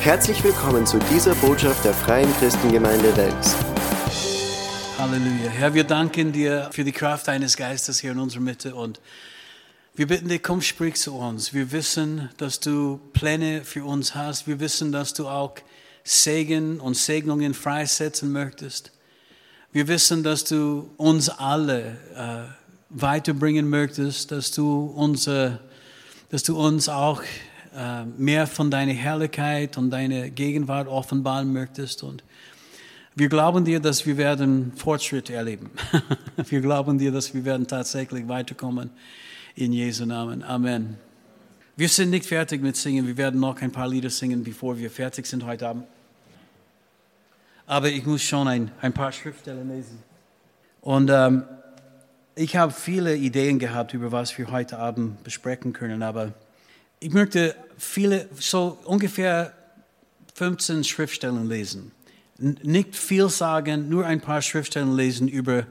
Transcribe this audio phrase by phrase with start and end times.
[0.00, 3.56] Herzlich willkommen zu dieser Botschaft der Freien Christengemeinde Wels.
[4.96, 5.50] Halleluja.
[5.50, 9.00] Herr, wir danken dir für die Kraft deines Geistes hier in unserer Mitte und
[9.96, 11.52] wir bitten dich, komm, sprich zu uns.
[11.52, 14.46] Wir wissen, dass du Pläne für uns hast.
[14.46, 15.56] Wir wissen, dass du auch
[16.04, 18.92] Segen und Segnungen freisetzen möchtest.
[19.72, 22.44] Wir wissen, dass du uns alle äh,
[22.88, 25.58] weiterbringen möchtest, dass du, unser,
[26.30, 27.20] dass du uns auch
[27.78, 32.02] äh, mehr von deiner Herrlichkeit und deiner Gegenwart offenbaren möchtest.
[32.02, 32.24] Und
[33.14, 35.70] wir glauben dir, dass wir werden Fortschritt erleben.
[36.36, 38.90] wir glauben dir, dass wir werden tatsächlich weiterkommen.
[39.54, 40.42] In Jesu Namen.
[40.42, 40.96] Amen.
[41.76, 43.06] Wir sind nicht fertig mit Singen.
[43.06, 45.84] Wir werden noch ein paar Lieder singen, bevor wir fertig sind heute Abend.
[47.66, 50.02] Aber ich muss schon ein, ein paar Schriftstellen lesen.
[50.80, 51.44] Und ähm,
[52.34, 56.34] ich habe viele Ideen gehabt, über was wir heute Abend besprechen können, aber
[57.00, 59.52] ich möchte viele, so ungefähr
[60.34, 61.92] 15 Schriftstellen lesen.
[62.38, 65.66] Nicht viel sagen, nur ein paar Schriftstellen lesen über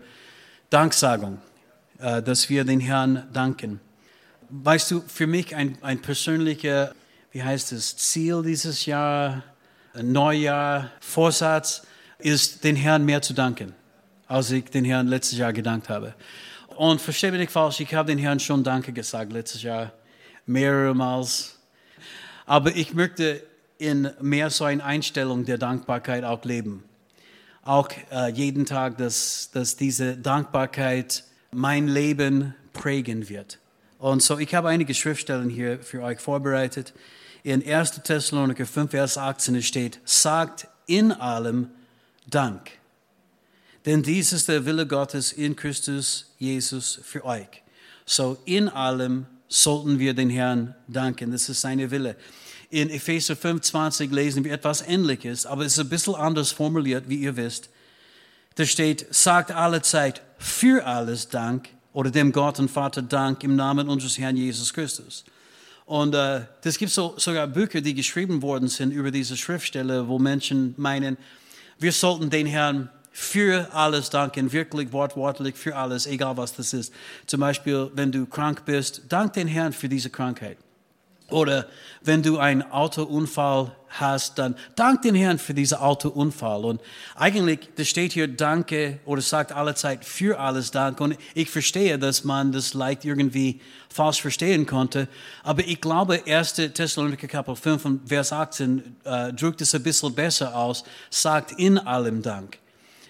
[0.70, 1.40] Danksagung,
[2.00, 3.80] äh, dass wir den Herrn danken.
[4.50, 6.94] Weißt du, für mich ein, ein persönlicher,
[7.32, 9.44] wie heißt es, Ziel dieses Jahr,
[9.94, 11.84] Neujahr, Vorsatz,
[12.20, 13.74] ist, den Herrn mehr zu danken,
[14.28, 16.14] als ich den Herrn letztes Jahr gedankt habe.
[16.76, 19.94] Und verstehe mich nicht falsch, ich habe den Herrn schon Danke gesagt letztes Jahr,
[20.48, 21.26] mehrere Mal.
[22.46, 23.44] Aber ich möchte
[23.78, 26.84] in mehr so eine Einstellung der Dankbarkeit auch leben.
[27.64, 33.60] Auch äh, jeden Tag, dass, dass diese Dankbarkeit mein Leben prägen wird.
[34.00, 36.94] Und so, ich habe einige Schriftstellen hier für euch vorbereitet.
[37.44, 38.04] In 1.
[38.04, 41.70] Thessaloniker 5, Vers 18 steht, sagt in allem
[42.30, 42.72] Dank.
[43.86, 47.64] Denn dies ist der Wille Gottes in Christus Jesus für euch.
[48.06, 51.32] So in allem sollten wir den Herrn danken.
[51.32, 52.16] Das ist seine Wille.
[52.70, 57.16] In Epheser 25 lesen wir etwas Ähnliches, aber es ist ein bisschen anders formuliert, wie
[57.16, 57.70] ihr wisst.
[58.56, 63.56] Da steht, sagt alle Zeit für alles Dank oder dem Gott und Vater Dank im
[63.56, 65.24] Namen unseres Herrn Jesus Christus.
[65.86, 66.42] Und äh,
[66.78, 71.18] gibt so, sogar Bücher, die geschrieben worden sind über diese Schriftstelle, wo Menschen meinen,
[71.80, 76.94] wir sollten den Herrn für alles danken, wirklich wortwörtlich für alles, egal was das ist.
[77.26, 80.60] Zum Beispiel, wenn du krank bist, dank den Herrn für diese Krankheit.
[81.32, 81.66] Oder
[82.04, 86.64] wenn du einen Autounfall hast, dann dank den Herrn für diesen Autounfall.
[86.64, 86.80] Und
[87.16, 91.02] eigentlich, das steht hier Danke oder sagt alle Zeit für alles Dank.
[91.02, 95.08] Und ich verstehe, dass man das leicht irgendwie falsch verstehen konnte.
[95.42, 96.54] Aber ich glaube, 1.
[96.54, 102.22] Thessaloniker Kapitel 5, Vers 18 äh, drückt es ein bisschen besser aus, sagt in allem
[102.22, 102.60] Dank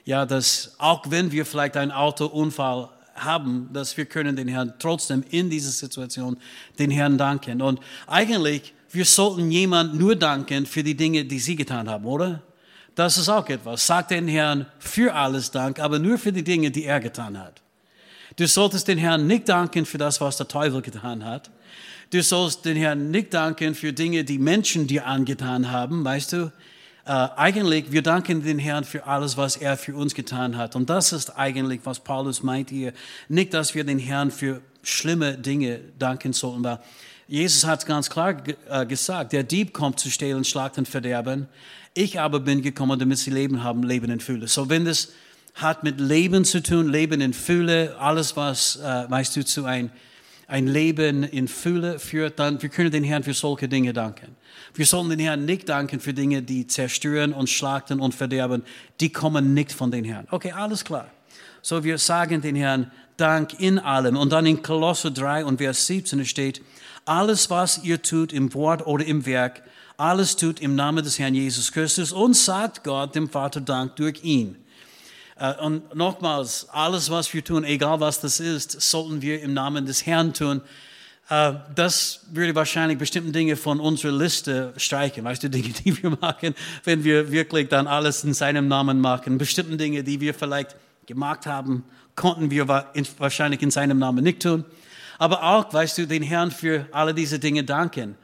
[0.08, 5.22] ja, dass auch wenn wir vielleicht einen Autounfall haben, dass wir können den Herrn trotzdem
[5.32, 6.38] in dieser Situation
[6.80, 7.62] den Herrn danken.
[7.62, 12.42] Und eigentlich, wir sollten jemand nur danken für die Dinge, die sie getan haben, oder?
[12.96, 13.86] Das ist auch etwas.
[13.86, 17.62] Sag den Herrn für alles Dank, aber nur für die Dinge, die er getan hat.
[18.38, 21.52] Du solltest den Herrn nicht danken für das, was der Teufel getan hat.
[22.12, 26.52] Du sollst den Herrn nicht danken für Dinge, die Menschen dir angetan haben, weißt du?
[27.08, 30.76] Äh, eigentlich, wir danken den Herrn für alles, was er für uns getan hat.
[30.76, 32.92] Und das ist eigentlich, was Paulus meint hier.
[33.30, 36.80] Nicht, dass wir den Herrn für schlimme Dinge danken sollten, weil
[37.30, 38.36] Jesus hat ganz klar
[38.70, 41.48] äh, gesagt, der Dieb kommt zu stehlen, schlachten, verderben.
[41.94, 44.50] Ich aber bin gekommen, damit sie Leben haben, Leben in Fülle.
[44.50, 45.14] So, wenn das
[45.56, 49.92] hat mit Leben zu tun, Leben in Fülle, alles, was, äh, weißt du, zu ein,
[50.48, 54.36] ein Leben in Fülle führt, dann wir können den Herrn für solche Dinge danken.
[54.74, 58.64] Wir sollen den Herrn nicht danken für Dinge, die zerstören und schlachten und verderben.
[59.02, 60.28] Die kommen nicht von den Herrn.
[60.32, 61.12] Okay, alles klar.
[61.62, 64.16] So, wir sagen den Herrn Dank in allem.
[64.16, 66.62] Und dann in Kolosse 3 und Vers 17 steht,
[67.04, 69.64] alles, was ihr tut im Wort oder im Werk,
[69.98, 74.24] alles tut im Namen des Herrn Jesus Christus und sagt Gott dem Vater Dank durch
[74.24, 74.56] ihn.
[75.40, 79.86] Äh, und nochmals, alles, was wir tun, egal was das ist, sollten wir im Namen
[79.86, 80.62] des Herrn tun.
[81.30, 85.24] Äh, das würde wahrscheinlich bestimmte Dinge von unserer Liste streichen.
[85.24, 89.38] Weißt du, Dinge, die wir machen, wenn wir wirklich dann alles in seinem Namen machen.
[89.38, 90.76] Bestimmte Dinge, die wir vielleicht
[91.06, 91.84] gemacht haben,
[92.16, 94.66] konnten wir wahrscheinlich in seinem Namen nicht tun.
[95.20, 98.16] Aber auch, weißt du, den Herrn für alle diese Dinge danken.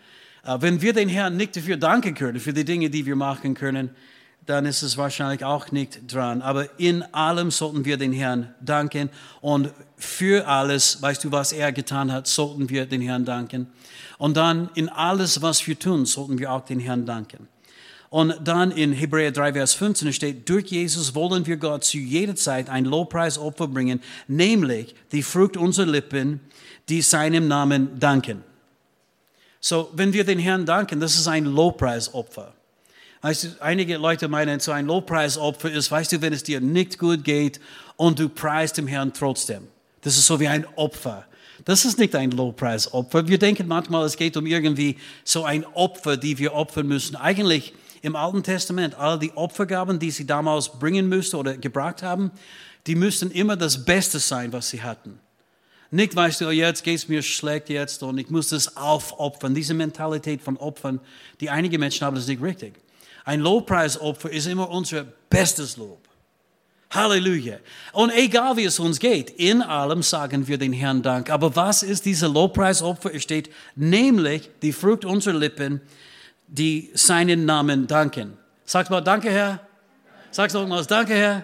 [0.43, 3.53] Äh, wenn wir den Herrn nicht dafür danken können, für die Dinge, die wir machen
[3.53, 3.91] können,
[4.45, 6.41] dann ist es wahrscheinlich auch nicht dran.
[6.41, 9.09] Aber in allem sollten wir den Herrn danken
[9.41, 13.67] und für alles, weißt du, was er getan hat, sollten wir den Herrn danken.
[14.17, 17.47] Und dann in alles, was wir tun, sollten wir auch den Herrn danken.
[18.09, 22.35] Und dann in Hebräer 3, Vers 15 steht, durch Jesus wollen wir Gott zu jeder
[22.35, 26.39] Zeit ein Lobpreisopfer bringen, nämlich die Frucht unserer Lippen,
[26.89, 28.43] die seinem Namen danken.
[29.59, 32.53] So, wenn wir den Herrn danken, das ist ein Lobpreisopfer.
[33.23, 36.99] Weißt du, einige Leute meinen, so ein Lobpreisopfer ist, weißt du, wenn es dir nicht
[36.99, 37.61] gut geht
[37.95, 39.69] und du preist dem Herrn trotzdem.
[40.01, 41.25] Das ist so wie ein Opfer.
[41.63, 43.25] Das ist nicht ein Lobpreisopfer.
[43.29, 47.15] Wir denken manchmal, es geht um irgendwie so ein Opfer, die wir opfern müssen.
[47.15, 52.29] Eigentlich im Alten Testament, all die Opfergaben, die sie damals bringen müssten oder gebracht haben,
[52.87, 55.17] die müssten immer das Beste sein, was sie hatten.
[55.91, 59.55] Nicht, weißt du, oh, jetzt geht es mir schlecht jetzt und ich muss das aufopfern.
[59.55, 60.99] Diese Mentalität von Opfern,
[61.39, 62.82] die einige Menschen haben, ist nicht richtig.
[63.25, 66.07] Ein Lobpreisopfer ist immer unser bestes Lob.
[66.91, 67.57] Halleluja.
[67.91, 71.29] Und egal wie es uns geht, in allem sagen wir den Herrn Dank.
[71.29, 73.13] Aber was ist diese Lobpreisopfer?
[73.13, 75.81] Es steht nämlich die Frucht unserer Lippen,
[76.47, 78.37] die seinen Namen danken.
[78.65, 79.59] Sagt mal, danke Herr.
[80.29, 81.43] Sag's nochmals, danke Herr.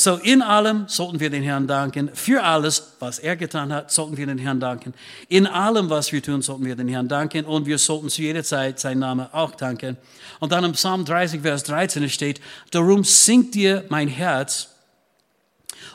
[0.00, 2.08] So in allem sollten wir den Herrn danken.
[2.14, 4.94] Für alles, was er getan hat, sollten wir den Herrn danken.
[5.28, 7.44] In allem, was wir tun, sollten wir den Herrn danken.
[7.44, 9.98] Und wir sollten zu jeder Zeit seinen Namen auch danken.
[10.38, 14.70] Und dann im Psalm 30, Vers 13 steht, darum singt dir mein Herz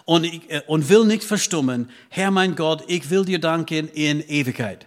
[0.03, 1.89] und, ich, äh, und will nicht verstummen.
[2.09, 4.85] Herr mein Gott, ich will dir danken in Ewigkeit.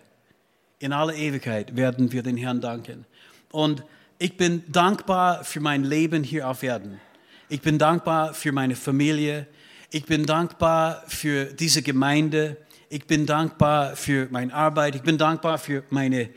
[0.79, 3.05] In aller Ewigkeit werden wir den Herrn danken.
[3.51, 3.83] Und
[4.21, 7.01] ich bin dankbar für mein Leben hier auf Erden.
[7.51, 9.47] Ich bin dankbar für meine Familie.
[9.91, 12.59] Ich bin dankbar für diese Gemeinde.
[12.91, 14.97] Ich bin dankbar für meine Arbeit.
[14.97, 16.29] Ich bin dankbar für meine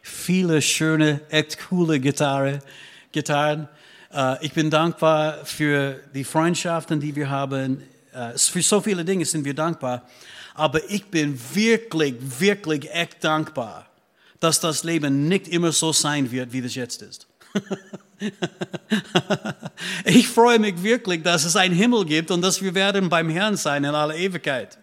[0.00, 2.60] viele schöne, echt coole Gitarre,
[3.12, 3.68] Gitarren.
[4.10, 7.82] Uh, ich bin dankbar für die Freundschaften, die wir haben.
[8.14, 10.08] Uh, für so viele Dinge sind wir dankbar.
[10.54, 13.86] Aber ich bin wirklich, wirklich echt dankbar,
[14.40, 17.26] dass das Leben nicht immer so sein wird, wie das jetzt ist.
[20.04, 23.56] ich freue mich wirklich, dass es einen Himmel gibt und dass wir werden beim Herrn
[23.56, 24.78] sein in aller Ewigkeit.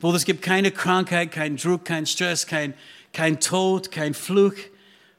[0.00, 2.74] Wo es gibt keine Krankheit, kein Druck, kein Stress, kein,
[3.12, 4.54] kein Tod, kein Fluch,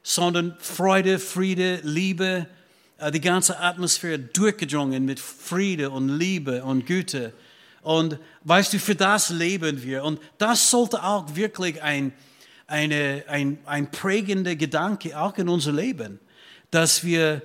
[0.02, 2.46] sondern Freude, Friede, Liebe,
[2.98, 7.32] äh, die ganze Atmosphäre durchgedrungen mit Friede und Liebe und Güte.
[7.82, 10.04] Und weißt du, für das leben wir.
[10.04, 12.12] Und das sollte auch wirklich ein,
[12.66, 16.18] eine, ein, ein prägender Gedanke auch in unser Leben
[16.72, 17.42] dass wir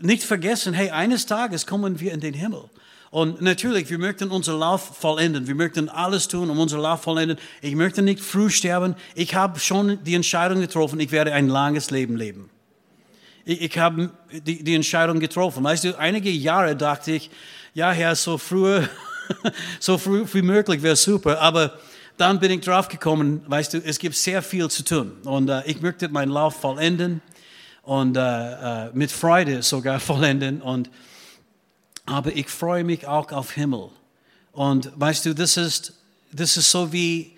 [0.00, 2.64] nicht vergessen, hey, eines Tages kommen wir in den Himmel.
[3.10, 5.48] Und natürlich, wir möchten unseren Lauf vollenden.
[5.48, 7.38] Wir möchten alles tun, um unseren Lauf vollenden.
[7.60, 8.94] Ich möchte nicht früh sterben.
[9.16, 12.50] Ich habe schon die Entscheidung getroffen, ich werde ein langes Leben leben.
[13.44, 14.10] Ich, ich habe
[14.46, 15.64] die, die Entscheidung getroffen.
[15.64, 17.30] Weißt du, einige Jahre dachte ich,
[17.74, 18.80] ja, Herr, so früh,
[19.80, 21.40] so früh wie möglich wäre super.
[21.40, 21.78] Aber
[22.16, 25.12] dann bin ich draufgekommen, weißt du, es gibt sehr viel zu tun.
[25.24, 27.22] Und äh, ich möchte meinen Lauf vollenden
[27.82, 30.62] und äh, äh, mit Freude sogar vollenden.
[30.62, 30.90] Und,
[32.06, 33.90] aber ich freue mich auch auf Himmel.
[34.52, 35.94] Und weißt du, das ist,
[36.32, 37.36] das ist so wie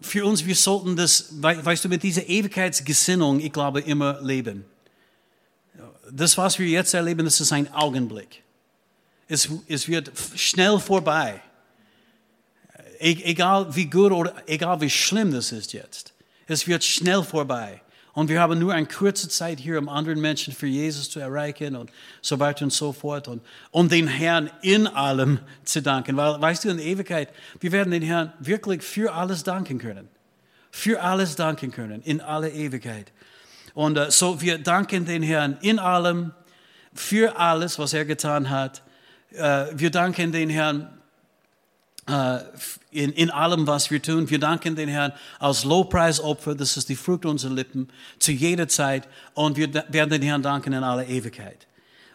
[0.00, 4.64] für uns, wir sollten das, weißt du, mit dieser Ewigkeitsgesinnung, ich glaube, immer leben.
[6.10, 8.42] Das, was wir jetzt erleben, das ist ein Augenblick.
[9.28, 11.42] Es, es wird schnell vorbei.
[13.00, 16.14] E egal wie gut oder egal wie schlimm das ist jetzt.
[16.46, 17.82] Es wird schnell vorbei.
[18.18, 21.76] Und wir haben nur eine kurze Zeit hier, um anderen Menschen für Jesus zu erreichen
[21.76, 23.28] und so weiter und so fort.
[23.28, 26.16] Und um den Herrn in allem zu danken.
[26.16, 27.28] Weil, weißt du, in der Ewigkeit,
[27.60, 30.08] wir werden den Herrn wirklich für alles danken können.
[30.72, 33.12] Für alles danken können, in aller Ewigkeit.
[33.72, 36.32] Und uh, so, wir danken den Herrn in allem,
[36.92, 38.82] für alles, was er getan hat.
[39.30, 40.97] Uh, wir danken den Herrn äh,
[42.90, 44.28] in, in allem, was wir tun.
[44.30, 47.88] Wir danken den Herrn als Lobpreisopfer, das ist die Frucht unserer Lippen,
[48.18, 49.08] zu jeder Zeit.
[49.34, 51.66] Und wir werden den Herrn danken in aller Ewigkeit.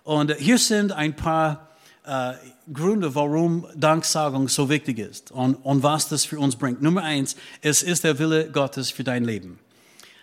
[0.04, 1.70] Und äh, hier sind ein paar
[2.06, 2.34] äh,
[2.72, 6.82] Gründe, warum Danksagung so wichtig ist und, und was das für uns bringt.
[6.82, 9.60] Nummer eins, es ist der Wille Gottes für dein Leben.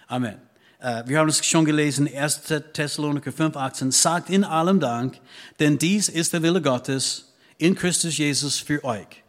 [0.06, 0.36] Amen.
[0.82, 2.40] Uh, wir haben es schon gelesen, 1.
[2.72, 5.20] Thessaloniker 5, 18, sagt in allem Dank,
[5.58, 9.19] denn dies ist der Wille Gottes in Christus Jesus für euch.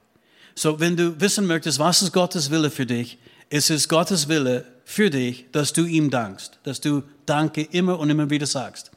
[0.56, 3.18] So, wenn du wissen möchtest, was ist Gottes Wille für dich,
[3.50, 8.10] ist es Gottes Wille für dich, dass du ihm dankst, dass du Danke immer und
[8.10, 8.92] immer wieder sagst.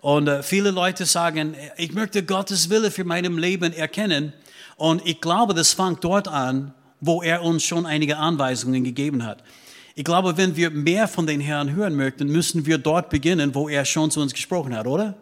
[0.00, 4.32] Und äh, viele Leute sagen, ich möchte Gottes Wille für meinem Leben erkennen.
[4.76, 9.42] Und ich glaube, das fängt dort an, wo er uns schon einige Anweisungen gegeben hat.
[9.94, 13.68] Ich glaube, wenn wir mehr von den Herrn hören möchten, müssen wir dort beginnen, wo
[13.68, 15.16] er schon zu uns gesprochen hat, oder?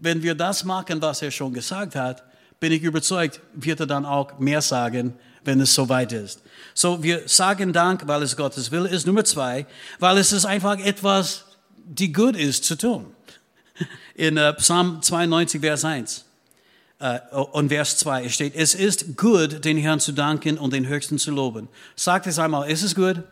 [0.00, 2.24] Wenn wir das machen, was er schon gesagt hat,
[2.60, 5.14] bin ich überzeugt, wird er dann auch mehr sagen,
[5.44, 6.42] wenn es soweit ist.
[6.74, 9.06] So, wir sagen Dank, weil es Gottes Wille ist.
[9.06, 9.66] Nummer zwei,
[9.98, 11.46] weil es ist einfach etwas,
[11.84, 13.06] die gut ist zu tun.
[14.14, 16.24] In uh, Psalm 92, Vers 1
[17.00, 21.18] uh, und Vers 2 steht, es ist gut, den Herrn zu danken und den Höchsten
[21.18, 21.68] zu loben.
[21.96, 23.22] Sagt es einmal, ist es gut,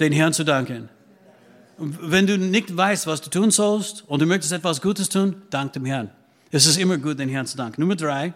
[0.00, 0.88] den Herrn zu danken
[1.78, 5.72] Wenn du nicht weißt, was du tun sollst und du möchtest etwas Gutes tun, dank
[5.74, 6.10] dem Herrn.
[6.54, 7.80] Es ist immer gut, den Herrn zu danken.
[7.80, 8.32] Nummer drei.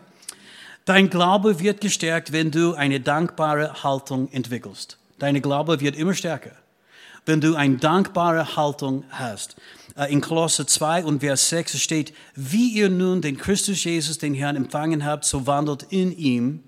[0.85, 4.99] Dein Glaube wird gestärkt, wenn du eine dankbare Haltung entwickelst.
[5.21, 6.51] Deine Glaube wird immer stärker,
[7.27, 9.55] wenn du eine dankbare Haltung hast.
[9.97, 14.35] Äh, in Kolosse 2 und Vers 6 steht, wie ihr nun den Christus Jesus, den
[14.35, 16.65] Herrn, empfangen habt, so wandelt in ihm,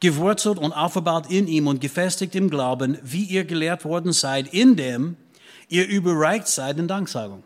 [0.00, 4.76] gewurzelt und aufgebaut in ihm und gefestigt im Glauben, wie ihr gelehrt worden seid, in
[4.76, 5.18] dem
[5.68, 7.44] ihr überreicht seid in Danksagung.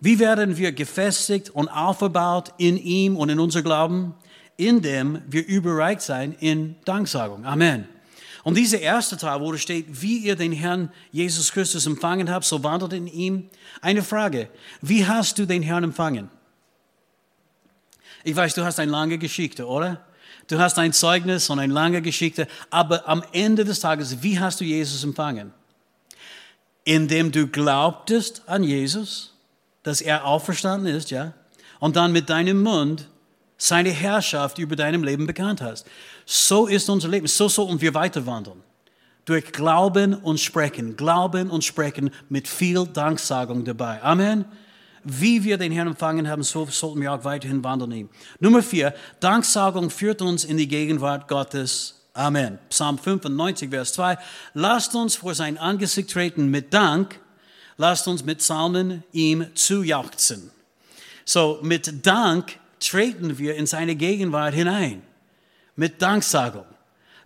[0.00, 4.14] Wie werden wir gefestigt und aufgebaut in ihm und in unser Glauben?
[4.56, 7.44] Indem wir überreicht sein in Danksagung.
[7.44, 7.88] Amen.
[8.44, 12.62] Und dieser erste Teil, wo steht, wie ihr den Herrn Jesus Christus empfangen habt, so
[12.64, 13.50] wandelt in ihm.
[13.80, 14.48] Eine Frage.
[14.80, 16.30] Wie hast du den Herrn empfangen?
[18.24, 20.04] Ich weiß, du hast eine lange Geschichte, oder?
[20.46, 22.48] Du hast ein Zeugnis und eine lange Geschichte.
[22.70, 25.52] Aber am Ende des Tages, wie hast du Jesus empfangen?
[26.84, 29.34] Indem du glaubtest an Jesus,
[29.88, 31.32] dass er auferstanden ist, ja?
[31.80, 33.08] Und dann mit deinem Mund
[33.56, 35.86] seine Herrschaft über deinem Leben bekannt hast.
[36.26, 37.26] So ist unser Leben.
[37.26, 38.62] So sollten wir weiter wandeln.
[39.24, 40.96] Durch Glauben und Sprechen.
[40.96, 44.02] Glauben und Sprechen mit viel Danksagung dabei.
[44.02, 44.44] Amen.
[45.04, 48.10] Wie wir den Herrn empfangen haben, so sollten wir auch weiterhin wandeln.
[48.40, 48.94] Nummer vier.
[49.20, 51.94] Danksagung führt uns in die Gegenwart Gottes.
[52.12, 52.58] Amen.
[52.68, 54.18] Psalm 95, Vers 2.
[54.52, 57.20] Lasst uns vor sein Angesicht treten mit Dank.
[57.78, 60.50] Lasst uns mit Psalmen ihm zujauchzen.
[61.24, 65.02] So, mit Dank treten wir in seine Gegenwart hinein
[65.76, 66.64] mit Danksagung.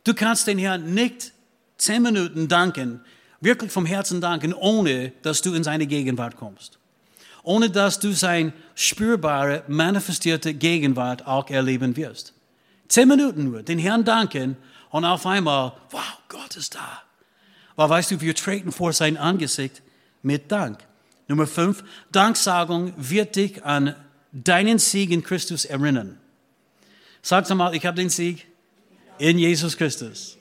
[0.04, 1.32] Du kannst den Herrn nicht
[1.78, 3.00] zehn Minuten danken,
[3.40, 6.78] wirklich vom Herzen danken, ohne dass du in seine Gegenwart kommst.
[7.42, 12.34] Ohne dass du seine spürbare, manifestierte Gegenwart auch erleben wirst.
[12.88, 14.56] Zehn Minuten nur, den Herrn danken
[14.90, 17.02] und auf einmal, wow, Gott ist da.
[17.74, 19.80] Weil weißt du, wir treten vor sein Angesicht
[20.22, 20.78] mit Dank.
[21.28, 23.94] Nummer fünf, Danksagung wird dich an
[24.32, 26.18] deinen Sieg in Christus erinnern.
[27.22, 28.46] Sag mal, ich habe den Sieg
[29.18, 30.36] in Jesus Christus.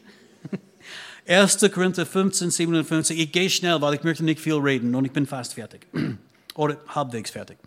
[1.28, 1.60] 1.
[1.72, 3.20] Korinther 15, 57.
[3.20, 5.88] Ich gehe schnell, weil ich möchte nicht viel reden und ich bin fast fertig.
[6.56, 7.58] Oder halbwegs fertig.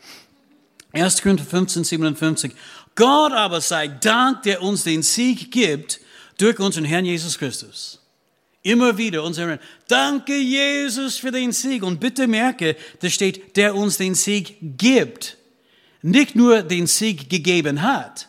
[0.93, 1.23] 1.
[1.23, 2.53] Korinther 15, 57.
[2.95, 6.01] Gott aber sei Dank, der uns den Sieg gibt
[6.39, 8.01] durch unseren Herrn Jesus Christus.
[8.65, 11.83] Immer wieder uns erinnern, danke Jesus für den Sieg.
[11.83, 15.37] Und bitte merke, da steht, der uns den Sieg gibt.
[16.01, 18.27] Nicht nur den Sieg gegeben hat.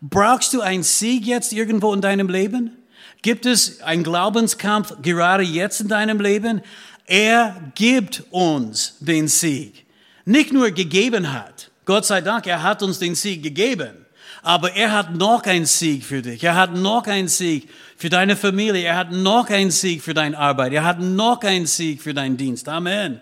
[0.00, 2.76] Brauchst du einen Sieg jetzt irgendwo in deinem Leben?
[3.22, 6.62] Gibt es einen Glaubenskampf gerade jetzt in deinem Leben?
[7.06, 9.86] Er gibt uns den Sieg.
[10.24, 11.70] Nicht nur gegeben hat.
[11.84, 13.99] Gott sei Dank, er hat uns den Sieg gegeben.
[14.42, 16.42] Aber er hat noch einen Sieg für dich.
[16.42, 18.82] Er hat noch einen Sieg für deine Familie.
[18.82, 20.72] Er hat noch einen Sieg für deine Arbeit.
[20.72, 22.68] Er hat noch einen Sieg für deinen Dienst.
[22.68, 23.20] Amen.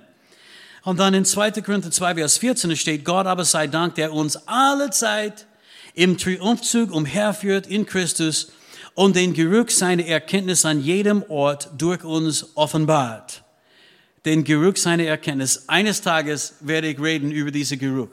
[0.84, 1.50] Und dann in 2.
[1.62, 5.46] Korinther 2, Vers 14 steht, Gott aber sei Dank, der uns alle Zeit
[5.94, 8.52] im Triumphzug umherführt in Christus
[8.94, 13.42] und den Geruch seiner Erkenntnis an jedem Ort durch uns offenbart.
[14.25, 15.68] Den Geruch seiner Erkenntnis.
[15.68, 18.08] Eines Tages werde ich reden über diesen Geruch.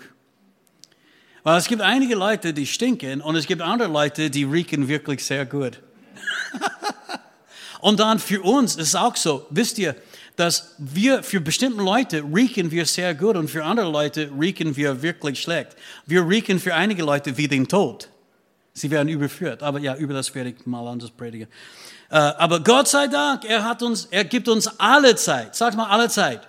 [1.45, 5.23] Weil es gibt einige Leute, die stinken und es gibt andere Leute, die riechen wirklich
[5.23, 5.79] sehr gut.
[7.81, 9.95] und dann für uns ist es auch so, wisst ihr,
[10.37, 15.03] dass wir für bestimmte Leute riechen wir sehr gut und für andere Leute riechen wir
[15.03, 15.75] wirklich schlecht.
[16.07, 18.09] Wir riechen für einige Leute wie den Tod.
[18.73, 19.61] Sie werden überführt.
[19.61, 21.47] Aber ja, über das werde ich mal anders predigen.
[22.09, 25.55] Äh, aber Gott sei Dank, er hat uns, er gibt uns alle Zeit.
[25.55, 26.41] Sag mal alle Zeit.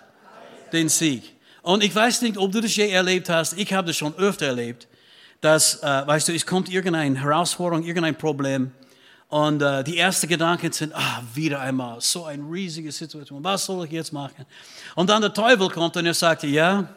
[0.72, 1.35] Den Sieg.
[1.66, 3.58] Und ich weiß nicht, ob du das je erlebt hast.
[3.58, 4.86] Ich habe das schon öfter erlebt.
[5.40, 8.70] Dass, äh, weißt du, es kommt irgendeine Herausforderung, irgendein Problem.
[9.28, 13.84] Und äh, die ersten Gedanken sind, ah, wieder einmal, so eine riesige Situation, was soll
[13.84, 14.46] ich jetzt machen?
[14.94, 16.88] Und dann der Teufel kommt und er sagt, ja,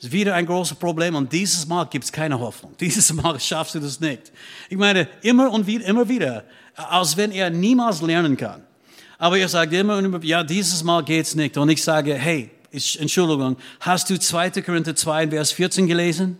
[0.00, 2.74] ist wieder ein großes Problem und dieses Mal gibt es keine Hoffnung.
[2.80, 4.32] Dieses Mal schaffst du das nicht.
[4.68, 6.42] Ich meine, immer und wieder, immer wieder,
[6.74, 8.64] als wenn er niemals lernen kann.
[9.16, 11.56] Aber er sagt immer und immer, ja, dieses Mal geht's nicht.
[11.56, 14.50] Und ich sage, hey, Entschuldigung, hast du 2.
[14.62, 16.38] Korinther 2, Vers 14 gelesen?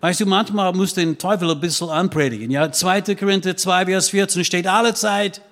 [0.00, 2.50] Weißt du, manchmal muss den Teufel ein bisschen anpredigen.
[2.50, 3.14] Ja, 2.
[3.14, 5.42] Korinther 2, Vers 14 steht alle Zeit,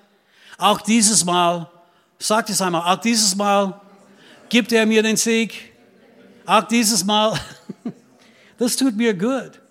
[0.57, 1.69] auch dieses Mal,
[2.19, 3.79] sagt es einmal, auch dieses Mal
[4.49, 5.71] gibt er mir den Sieg.
[6.45, 7.39] Auch dieses Mal.
[8.57, 9.61] Das tut mir gut.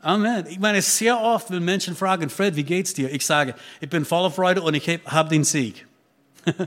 [0.00, 0.46] Amen.
[0.48, 3.12] Ich meine, sehr oft, wenn Menschen fragen, Fred, wie geht's dir?
[3.12, 5.86] Ich sage, ich bin voller Freude und ich habe den Sieg.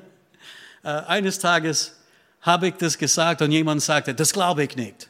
[0.84, 2.01] Äh, eines Tages
[2.42, 5.10] habe ich das gesagt und jemand sagte, das glaube ich nicht.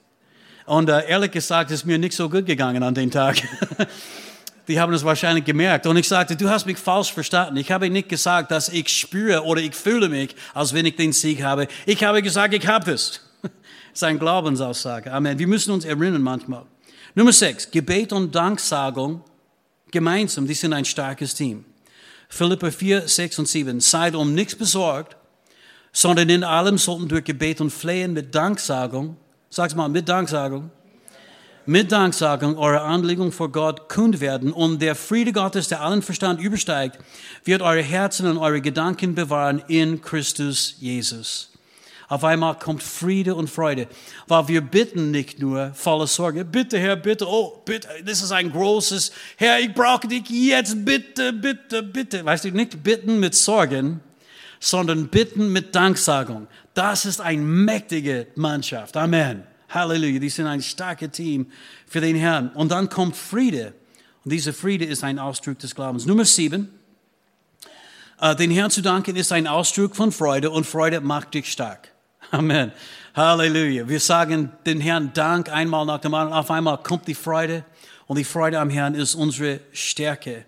[0.65, 3.41] Und äh, ehrlich gesagt ist mir nicht so gut gegangen an dem Tag.
[4.67, 5.87] Die haben es wahrscheinlich gemerkt.
[5.87, 7.57] Und ich sagte, du hast mich falsch verstanden.
[7.57, 11.11] Ich habe nicht gesagt, dass ich spüre oder ich fühle mich, als wenn ich den
[11.13, 11.67] Sieg habe.
[11.85, 13.21] Ich habe gesagt, ich habe es.
[14.01, 15.11] Eine Glaubensaussage.
[15.11, 15.39] Amen.
[15.39, 16.63] Wir müssen uns erinnern manchmal.
[17.15, 19.23] Nummer sechs, Gebet und Danksagung
[19.91, 21.65] gemeinsam, die sind ein starkes Team.
[22.29, 23.79] Philippa 4, 6 und 7.
[23.81, 25.17] Seid um nichts besorgt,
[25.91, 29.17] sondern in allem sollten durch Gebet und Flehen mit Danksagung,
[29.49, 30.71] sag's mal, mit Danksagung,
[31.65, 36.41] mit Danksagung eure Anliegen vor Gott kund werden und der Friede Gottes, der allen Verstand
[36.41, 36.99] übersteigt,
[37.43, 41.49] wird eure Herzen und eure Gedanken bewahren in Christus Jesus.
[42.07, 43.87] Auf einmal kommt Friede und Freude,
[44.27, 48.51] weil wir bitten nicht nur voller Sorge, bitte Herr, bitte, oh, bitte, das ist ein
[48.51, 52.25] großes, Herr, ich brauche dich jetzt, bitte, bitte, bitte.
[52.25, 54.01] Weißt du, nicht bitten mit Sorgen,
[54.61, 56.47] sondern bitten mit Danksagung.
[56.75, 58.95] Das ist eine mächtige Mannschaft.
[58.95, 59.43] Amen.
[59.69, 60.19] Halleluja.
[60.19, 61.47] Die sind ein starkes Team
[61.87, 62.49] für den Herrn.
[62.53, 63.73] Und dann kommt Friede.
[64.23, 66.05] Und dieser Friede ist ein Ausdruck des Glaubens.
[66.05, 66.69] Nummer sieben.
[68.21, 71.89] Äh, den Herrn zu danken ist ein Ausdruck von Freude und Freude macht dich stark.
[72.31, 72.71] Amen.
[73.15, 73.89] Halleluja.
[73.89, 76.37] Wir sagen den Herrn Dank einmal nach dem anderen.
[76.37, 77.65] Auf einmal kommt die Freude
[78.05, 80.45] und die Freude am Herrn ist unsere Stärke.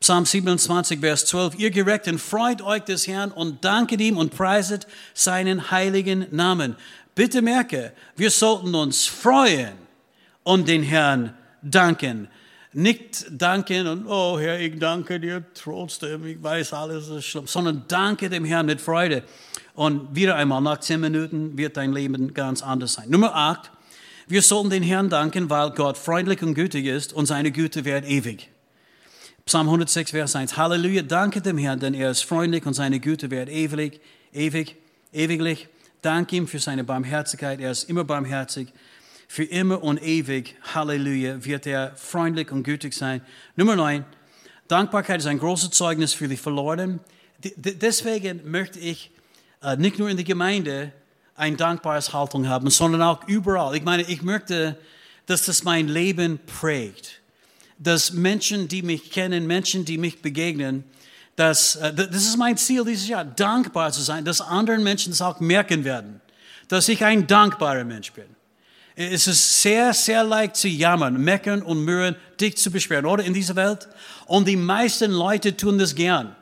[0.00, 1.58] Psalm 27, Vers 12.
[1.58, 6.76] Ihr Gerechten, freut euch des Herrn und danket ihm und preiset seinen heiligen Namen.
[7.14, 9.72] Bitte merke, wir sollten uns freuen
[10.42, 12.28] und den Herrn danken.
[12.74, 17.84] Nicht danken und, oh Herr, ich danke dir trotzdem, ich weiß, alles ist schlimm, sondern
[17.88, 19.22] danke dem Herrn mit Freude.
[19.74, 23.08] Und wieder einmal, nach zehn Minuten wird dein Leben ganz anders sein.
[23.08, 23.70] Nummer acht,
[24.28, 28.04] wir sollten den Herrn danken, weil Gott freundlich und gütig ist und seine Güte wird
[28.04, 28.50] ewig.
[29.48, 30.56] Psalm 106, Vers 1.
[30.56, 34.00] Halleluja, danke dem Herrn, denn er ist freundlich und seine Güte wird ewig,
[34.32, 34.74] ewig,
[35.12, 35.68] ewiglich.
[36.02, 37.60] Danke ihm für seine Barmherzigkeit.
[37.60, 38.72] Er ist immer barmherzig.
[39.28, 43.20] Für immer und ewig, Halleluja, wird er freundlich und gütig sein.
[43.54, 44.04] Nummer 9.
[44.66, 46.98] Dankbarkeit ist ein großes Zeugnis für die Verlorenen.
[47.38, 49.12] Deswegen möchte ich
[49.62, 50.90] äh, nicht nur in der Gemeinde
[51.36, 53.76] eine dankbare Haltung haben, sondern auch überall.
[53.76, 54.76] Ich meine, ich möchte,
[55.26, 57.20] dass das mein Leben prägt.
[57.78, 60.84] Dass Menschen, die mich kennen, Menschen, die mich begegnen,
[61.36, 65.22] dass, äh, das ist mein Ziel dieses Jahr, dankbar zu sein, dass andere Menschen das
[65.22, 66.20] auch merken werden,
[66.68, 68.24] dass ich ein dankbarer Mensch bin.
[68.94, 73.34] Es ist sehr, sehr leicht zu jammern, meckern und mürren, dich zu beschweren, oder in
[73.34, 73.88] dieser Welt.
[74.24, 76.34] Und die meisten Leute tun das gern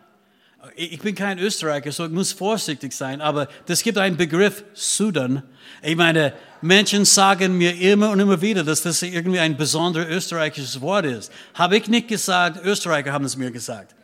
[0.76, 5.42] ich bin kein Österreicher, so ich muss vorsichtig sein, aber es gibt einen Begriff Sudan.
[5.82, 6.32] Ich meine,
[6.64, 11.30] Menschen sagen mir immer und immer wieder, dass das irgendwie ein besonderes österreichisches Wort ist.
[11.52, 13.94] Habe ich nicht gesagt, Österreicher haben es mir gesagt.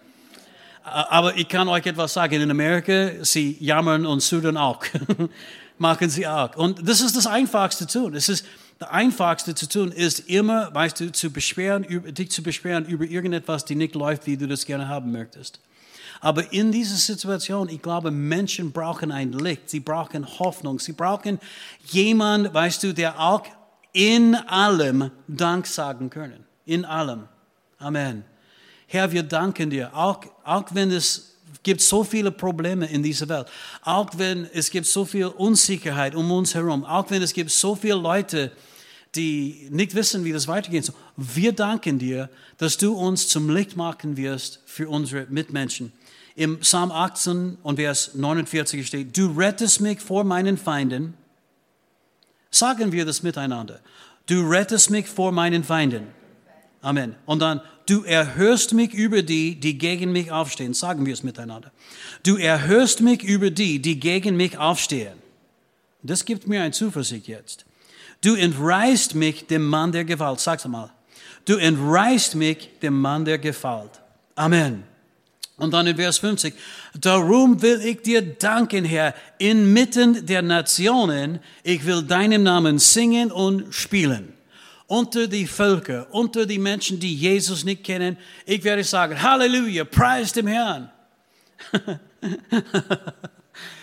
[0.82, 4.84] Aber ich kann euch etwas sagen, in Amerika, sie jammern und Sudan auch.
[5.78, 6.54] Machen sie auch.
[6.54, 8.14] Und das ist das Einfachste zu tun.
[8.14, 8.44] Es ist
[8.78, 13.64] das Einfachste zu tun, ist immer, weißt du, zu beschweren, dich zu beschweren über irgendetwas,
[13.64, 15.60] die nicht läuft, wie du das gerne haben möchtest.
[16.20, 21.38] Aber in dieser Situation, ich glaube, Menschen brauchen ein Licht, sie brauchen Hoffnung, sie brauchen
[21.86, 23.42] jemand, weißt du, der auch
[23.92, 26.44] in allem Dank sagen können.
[26.66, 27.24] In allem.
[27.78, 28.24] Amen.
[28.86, 33.46] Herr, wir danken dir, auch, auch wenn es gibt so viele Probleme in dieser Welt,
[33.82, 37.74] auch wenn es gibt so viel Unsicherheit um uns herum, auch wenn es gibt so
[37.74, 38.52] viele Leute,
[39.14, 40.92] die nicht wissen, wie das weitergeht.
[41.16, 45.92] Wir danken dir, dass du uns zum Licht machen wirst für unsere Mitmenschen.
[46.40, 51.12] Im Psalm 18 und Vers 49 steht, du rettest mich vor meinen Feinden.
[52.50, 53.78] Sagen wir das miteinander.
[54.24, 56.06] Du rettest mich vor meinen Feinden.
[56.80, 57.14] Amen.
[57.26, 60.72] Und dann, du erhörst mich über die, die gegen mich aufstehen.
[60.72, 61.72] Sagen wir es miteinander.
[62.22, 65.18] Du erhörst mich über die, die gegen mich aufstehen.
[66.02, 67.66] Das gibt mir ein Zuversicht jetzt.
[68.22, 70.40] Du entreißt mich dem Mann der Gewalt.
[70.40, 70.90] Sag's mal.
[71.44, 74.00] Du entreißt mich dem Mann der Gewalt.
[74.36, 74.89] Amen.
[75.60, 76.54] Und dann in Vers 50,
[76.98, 83.74] darum will ich dir danken, Herr, inmitten der Nationen, ich will deinem Namen singen und
[83.74, 84.32] spielen.
[84.86, 90.32] Unter die Völker, unter die Menschen, die Jesus nicht kennen, ich werde sagen, Halleluja, preis
[90.32, 90.90] dem Herrn.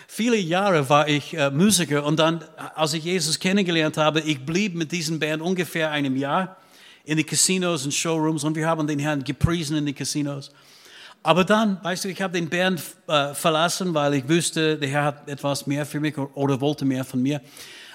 [0.08, 2.42] Viele Jahre war ich äh, Musiker und dann,
[2.74, 6.56] als ich Jesus kennengelernt habe, ich blieb mit diesem Band ungefähr einem Jahr
[7.04, 10.50] in die Casinos und Showrooms und wir haben den Herrn gepriesen in die Casinos.
[11.22, 15.04] Aber dann, weißt du, ich habe den Band äh, verlassen, weil ich wusste, der Herr
[15.04, 17.40] hat etwas mehr für mich oder wollte mehr von mir.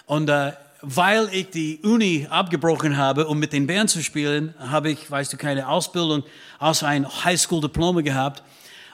[0.05, 4.91] Und äh, weil ich die Uni abgebrochen habe, um mit den Band zu spielen, habe
[4.91, 6.23] ich, weißt du, keine Ausbildung
[6.59, 8.43] außer ein Highschool-Diplom gehabt.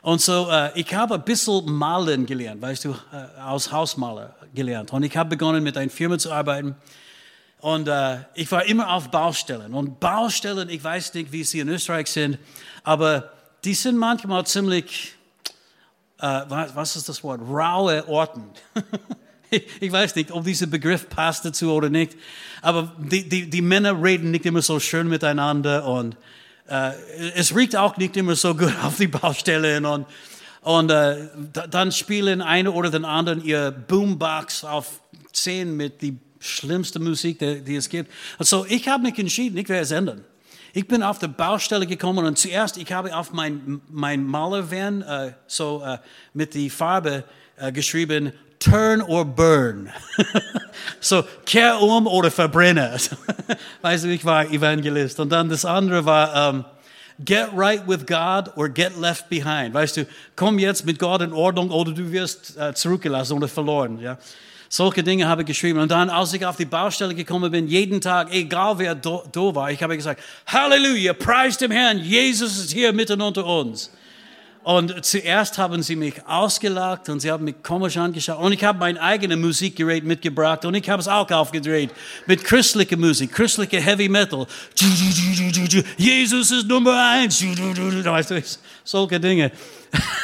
[0.04, 4.94] Und so, äh, ich habe ein bisschen malen gelernt, weißt du, äh, als Hausmaler gelernt.
[4.94, 6.76] Und ich habe begonnen, mit einer Firma zu arbeiten.
[7.60, 9.74] Und äh, ich war immer auf Baustellen.
[9.74, 12.38] Und Baustellen, ich weiß nicht, wie sie in Österreich sind,
[12.84, 13.32] aber
[13.64, 15.14] die sind manchmal ziemlich,
[16.20, 18.44] äh, was ist das Wort, raue Orten.
[19.80, 22.16] ich weiß nicht, ob dieser Begriff passt dazu oder nicht,
[22.62, 26.16] aber die, die, die Männer reden nicht immer so schön miteinander und
[26.68, 26.92] äh,
[27.36, 30.06] es riecht auch nicht immer so gut auf die Baustellen und,
[30.62, 31.30] und äh,
[31.70, 35.02] dann spielen eine oder den anderen ihr Boombox auf
[35.34, 38.12] 10 mit die schlimmste Musik, die, die es gibt.
[38.38, 40.24] Also ich habe mich entschieden, ich werde es ändern.
[40.74, 45.32] Ich bin auf der Baustelle gekommen und zuerst, ich habe auf mein, mein Malervan äh,
[45.48, 45.98] so äh,
[46.34, 47.24] mit die Farbe
[47.58, 49.90] äh, geschrieben, turn or burn.
[51.00, 52.98] so, kehr um oder verbrenne.
[53.82, 55.20] weißt du, ich war Evangelist.
[55.20, 56.66] Und dann das andere war, um,
[57.26, 59.74] get right with God or get left behind.
[59.74, 60.06] Weißt du,
[60.36, 64.00] komm jetzt mit Gott in Ordnung oder du wirst äh, zurückgelassen oder verloren.
[64.00, 64.18] Ja?
[64.72, 65.80] Solche Dinge habe ich geschrieben.
[65.80, 69.72] Und dann, als ich auf die Baustelle gekommen bin, jeden Tag, egal wer da war,
[69.72, 73.92] ich habe gesagt, Halleluja, preis dem Herrn, Jesus ist hier mitten unter uns.
[74.62, 78.40] Und zuerst haben sie mich ausgelacht und sie haben mich komisch angeschaut.
[78.40, 81.90] Und ich habe mein eigenes Musikgerät mitgebracht und ich habe es auch aufgedreht
[82.28, 84.46] mit christlicher Musik, christlicher Heavy Metal.
[85.98, 87.44] Jesus ist Nummer eins.
[88.84, 89.52] Solche Dinge.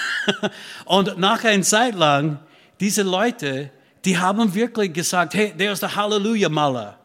[0.86, 2.38] Und nach einer Zeit lang,
[2.80, 3.72] diese Leute,
[4.06, 6.98] die haben wirklich gesagt, hey, der ist der Halleluja-Maler.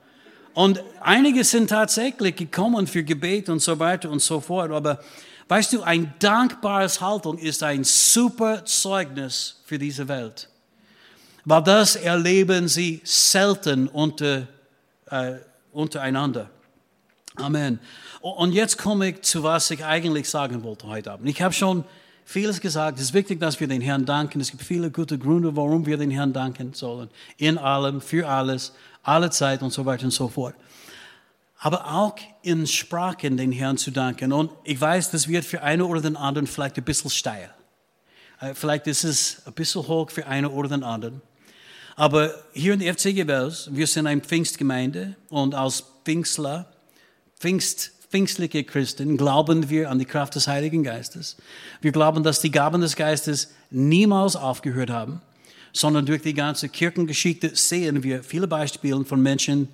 [0.52, 4.70] Und einige sind tatsächlich gekommen für Gebet und so weiter und so fort.
[4.70, 5.00] Aber
[5.48, 10.48] weißt du, ein dankbares Haltung ist ein super Zeugnis für diese Welt.
[11.44, 14.46] Weil das erleben sie selten unter,
[15.06, 15.36] äh,
[15.72, 16.50] untereinander.
[17.36, 17.78] Amen.
[18.20, 21.28] Und jetzt komme ich zu was ich eigentlich sagen wollte heute Abend.
[21.28, 21.84] Ich habe schon
[22.24, 22.98] vieles gesagt.
[22.98, 24.40] Es ist wichtig, dass wir den Herrn danken.
[24.40, 27.08] Es gibt viele gute Gründe, warum wir den Herrn danken sollen.
[27.36, 30.54] In allem, für alles, alle Zeit und so weiter und so fort.
[31.58, 34.32] Aber auch in Sprachen den Herrn zu danken.
[34.32, 37.50] Und ich weiß, das wird für einen oder den anderen vielleicht ein bisschen steil.
[38.40, 41.20] Äh, vielleicht ist es ein bisschen hoch für einen oder den anderen.
[41.96, 46.72] Aber hier in der FCG Wels, wir sind eine Pfingstgemeinde und als Pfingstler,
[47.38, 51.36] Pfingst, pfingstliche Christen glauben wir an die Kraft des Heiligen Geistes.
[51.80, 55.22] Wir glauben, dass die Gaben des Geistes niemals aufgehört haben,
[55.72, 59.68] sondern durch die ganze Kirchengeschichte sehen wir viele Beispiele von Menschen,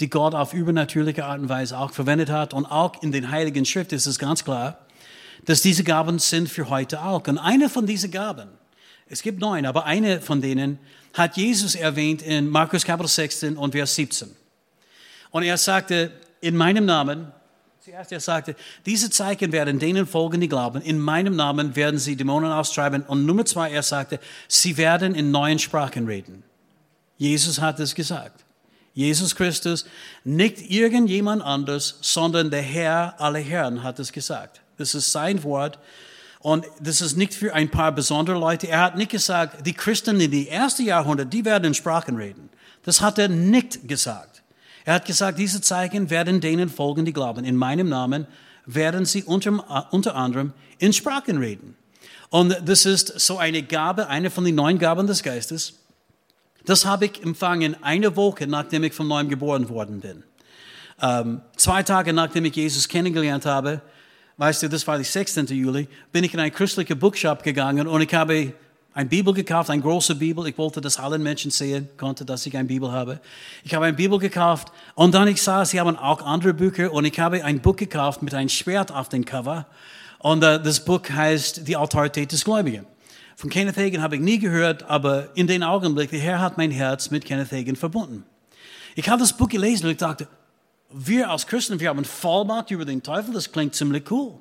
[0.00, 2.54] die Gott auf übernatürliche Art und Weise auch verwendet hat.
[2.54, 4.78] Und auch in den Heiligen Schrift ist es ganz klar,
[5.44, 7.26] dass diese Gaben sind für heute auch.
[7.28, 8.48] Und eine von diesen Gaben,
[9.08, 10.78] es gibt neun, aber eine von denen
[11.12, 14.30] hat Jesus erwähnt in Markus Kapitel 16 und Vers 17.
[15.30, 17.30] Und er sagte, in meinem Namen
[17.84, 20.80] Zuerst er sagte, diese Zeichen werden denen folgen, die glauben.
[20.80, 23.02] In meinem Namen werden sie Dämonen austreiben.
[23.02, 26.44] Und Nummer zwei, er sagte, sie werden in neuen Sprachen reden.
[27.18, 28.42] Jesus hat es gesagt.
[28.94, 29.84] Jesus Christus,
[30.24, 34.62] nicht irgendjemand anders, sondern der Herr aller Herren hat es gesagt.
[34.78, 35.78] Das ist sein Wort.
[36.38, 38.66] Und das ist nicht für ein paar besondere Leute.
[38.66, 42.48] Er hat nicht gesagt, die Christen in die ersten Jahrhunderte, die werden in Sprachen reden.
[42.82, 44.33] Das hat er nicht gesagt.
[44.84, 47.44] Er hat gesagt, diese Zeichen werden denen folgen, die glauben.
[47.44, 48.26] In meinem Namen
[48.66, 51.76] werden sie unter, unter anderem in Sprachen reden.
[52.30, 55.80] Und das ist so eine Gabe, eine von den neun Gaben des Geistes.
[56.66, 60.24] Das habe ich empfangen eine Woche, nachdem ich von neuem geboren worden bin.
[61.00, 63.82] Ähm, zwei Tage nachdem ich Jesus kennengelernt habe,
[64.36, 65.46] weißt du, das war der 16.
[65.46, 68.52] Juli, bin ich in einen christlichen Bookshop gegangen und ich habe
[68.94, 70.46] eine Bibel gekauft, eine große Bibel.
[70.46, 73.20] Ich wollte, dass alle Menschen sehen konnten, dass ich eine Bibel habe.
[73.64, 77.04] Ich habe eine Bibel gekauft und dann ich sah, sie haben auch andere Bücher und
[77.04, 79.66] ich habe ein Buch gekauft mit einem Schwert auf dem Cover
[80.20, 82.86] und uh, das Buch heißt Die Autorität des Gläubigen.
[83.36, 86.70] Von Kenneth Hagin habe ich nie gehört, aber in den Augenblick, der Herr hat mein
[86.70, 88.24] Herz mit Kenneth Hagin verbunden.
[88.94, 90.28] Ich habe das Buch gelesen und ich dachte,
[90.90, 94.38] wir als Christen, wir haben Vollmacht über den Teufel, das klingt ziemlich cool.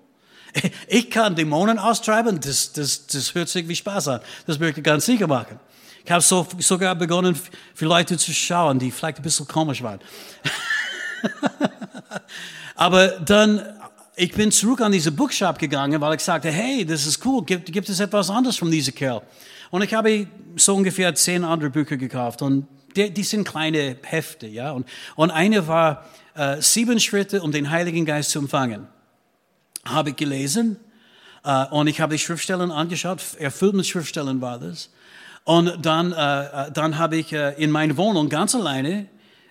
[0.88, 4.22] Ich kann Dämonen austreiben, das, das, das hört sich wie Spaß an.
[4.48, 5.60] Das möchte ich ganz sicher machen.
[6.06, 7.38] Ich habe so, sogar begonnen,
[7.74, 10.00] für Leute zu schauen, die vielleicht ein bisschen komisch waren.
[12.76, 13.62] Aber dann,
[14.16, 17.72] ich bin zurück an diese Bookshop gegangen, weil ich sagte, hey, das ist cool, gibt,
[17.72, 19.22] gibt es etwas anderes von diesem Kerl?
[19.72, 24.46] Und ich habe so ungefähr zehn andere Bücher gekauft und die, die sind kleine Hefte,
[24.46, 24.72] ja.
[24.72, 28.88] Und, und eine war äh, sieben Schritte, um den Heiligen Geist zu empfangen
[29.86, 30.78] habe gelesen
[31.44, 34.90] äh, und ich habe die Schriftstellen angeschaut, erfüllt mit Schriftstellen war das.
[35.46, 39.08] Und dann, äh, äh dann habe ich äh, in meiner Wohnung ganz alleine,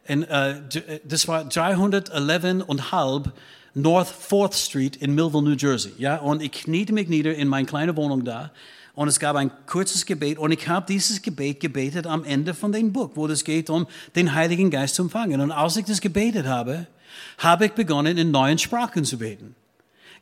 [0.06, 3.32] in, äh, äh das war 311 und halb
[3.74, 5.92] North 4th Street in Millville, New Jersey.
[5.98, 6.16] Ja?
[6.16, 8.50] Und ich kniete mich nieder in meine kleine Wohnung da
[8.94, 12.72] Und es gab ein kurzes Gebet und ich habe dieses Gebet gebetet am Ende von
[12.72, 15.40] dem Buch, wo es geht um den Heiligen Geist zu empfangen.
[15.40, 16.86] Und als ich das gebetet habe,
[17.38, 19.54] habe ich begonnen, in neuen Sprachen zu beten.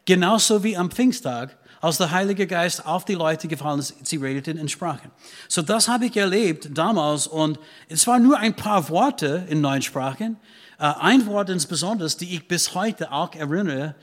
[0.05, 4.59] Genauso wie am Pfingsttag, als der Heilige Geist auf die Leute gefallen ist, sie redeten
[4.59, 5.11] in Sprachen.
[5.49, 7.59] So das habe ich erlebt damals und
[7.89, 10.37] es waren nur ein paar Worte in neuen Sprachen.
[10.79, 13.95] Äh, ein Wort insbesondere, die ich bis heute auch erinnere,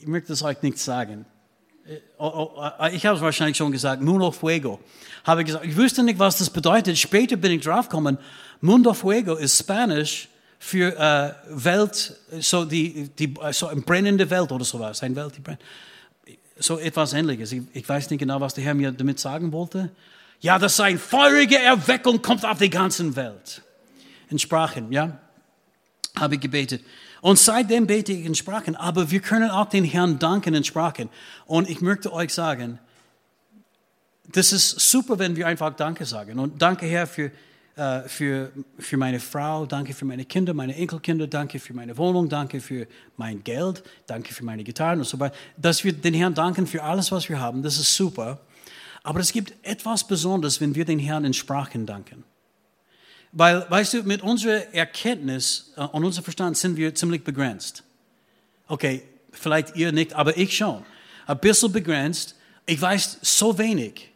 [0.00, 1.26] ich möchte das euch nicht sagen.
[1.86, 4.80] Äh, oh, oh, äh, ich habe es wahrscheinlich schon gesagt, Mundo Fuego.
[5.24, 6.98] Habe ich gesagt, ich wusste nicht, was das bedeutet.
[6.98, 8.18] Später bin ich draufgekommen,
[8.60, 10.28] Mundo Fuego ist Spanisch
[10.64, 15.40] für äh, Welt, so die, die so eine brennende Welt oder sowas, eine Welt, die
[15.40, 15.60] brennt
[16.56, 17.50] so etwas Ähnliches.
[17.50, 19.90] Ich, ich, weiß nicht genau, was der Herr mir damit sagen wollte.
[20.40, 23.60] Ja, dass eine feurige Erweckung kommt auf die ganze Welt.
[24.30, 25.18] In Sprachen, ja,
[26.16, 26.84] habe ich gebetet.
[27.22, 28.76] Und seitdem bete ich in Sprachen.
[28.76, 31.08] Aber wir können auch den Herrn danken in Sprachen.
[31.46, 32.78] Und ich möchte euch sagen,
[34.30, 36.38] das ist super, wenn wir einfach Danke sagen.
[36.38, 37.32] Und danke, Herr, für
[37.74, 42.28] äh, für, für meine Frau, danke für meine Kinder, meine Enkelkinder, danke für meine Wohnung,
[42.28, 45.34] danke für mein Geld, danke für meine Gitarren und so weiter.
[45.56, 48.40] Dass wir den Herrn danken für alles, was wir haben, das ist super.
[49.02, 52.24] Aber es gibt etwas Besonderes, wenn wir den Herrn in Sprachen danken.
[53.32, 57.84] Weil, weißt du, mit unserer Erkenntnis äh, und unserem Verstand sind wir ziemlich begrenzt.
[58.68, 60.84] Okay, vielleicht ihr nicht, aber ich schon.
[61.26, 62.36] Ein bisschen begrenzt.
[62.66, 64.11] Ich weiß so wenig.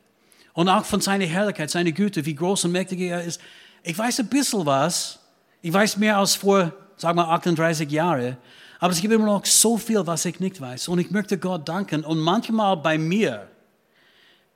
[0.56, 3.42] Und auch von seiner Herrlichkeit, seiner Güte, wie groß und mächtig er ist.
[3.82, 5.18] Ich weiß ein bisschen was.
[5.60, 8.38] Ich weiß mehr als vor, sagen wir, 38 Jahren.
[8.78, 10.88] Aber es gibt immer noch so viel, was ich nicht weiß.
[10.88, 12.04] Und ich möchte Gott danken.
[12.06, 13.48] Und manchmal bei mir,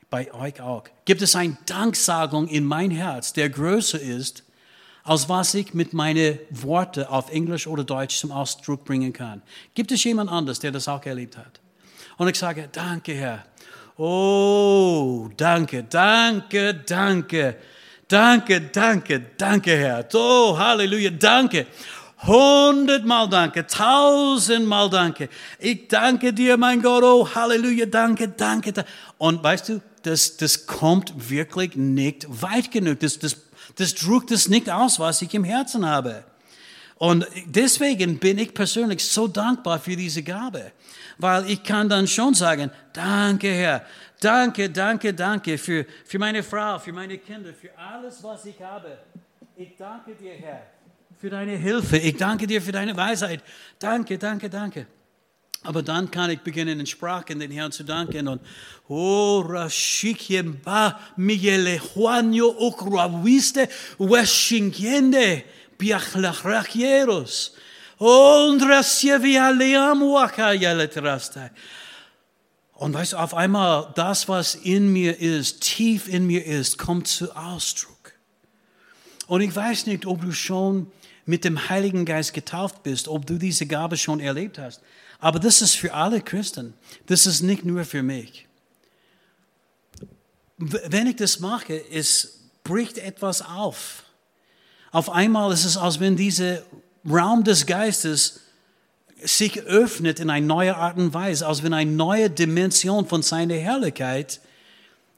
[0.08, 4.42] bei euch auch, gibt es eine Danksagung in mein Herz, der größer ist,
[5.04, 9.42] als was ich mit meinen Worten auf Englisch oder Deutsch zum Ausdruck bringen kann.
[9.74, 11.60] Gibt es jemand anders, der das auch erlebt hat?
[12.16, 13.44] Und ich sage, danke Herr,
[14.02, 17.56] Oh, danke, danke, danke.
[18.08, 20.08] Danke, danke, danke, Herr.
[20.14, 21.66] Oh, Halleluja, danke.
[22.26, 25.28] Hundertmal danke, tausendmal danke.
[25.58, 27.02] Ich danke dir, mein Gott.
[27.04, 28.72] Oh, Halleluja, danke, danke.
[29.18, 33.00] Und weißt du, das, das kommt wirklich nicht weit genug.
[33.00, 33.36] Das, das,
[33.76, 36.24] das drückt es nicht aus, was ich im Herzen habe.
[36.96, 40.72] Und deswegen bin ich persönlich so dankbar für diese Gabe
[41.20, 43.85] weil ich kann dann schon sagen, danke Herr,
[44.20, 48.98] danke, danke, danke für, für meine Frau, für meine Kinder, für alles, was ich habe.
[49.56, 50.62] Ich danke dir, Herr,
[51.18, 51.98] für deine Hilfe.
[51.98, 53.42] Ich danke dir für deine Weisheit.
[53.78, 54.87] Danke, danke, danke.
[55.62, 58.28] Aber dann kann ich beginnen, in Sprachen den Herrn zu danken.
[58.28, 58.40] Und
[58.88, 65.42] oh, Rashikiem ba Miguel Juanio okruaviste, weshingiende,
[65.76, 67.54] biachlachracheros.
[72.72, 77.08] Und weißt du, auf einmal das, was in mir ist, tief in mir ist, kommt
[77.08, 78.14] zu Ausdruck.
[79.26, 80.90] Und ich weiß nicht, ob du schon
[81.26, 84.80] mit dem Heiligen Geist getauft bist, ob du diese Gabe schon erlebt hast.
[85.18, 86.72] Aber das ist für alle Christen.
[87.04, 88.48] Das ist nicht nur für mich.
[90.56, 94.04] Wenn ich das mache, es bricht etwas auf.
[94.90, 96.64] Auf einmal ist es, als wenn diese
[97.08, 98.40] Raum des Geistes
[99.22, 103.54] sich öffnet in eine neue Art und Weise, als wenn eine neue Dimension von seiner
[103.54, 104.40] Herrlichkeit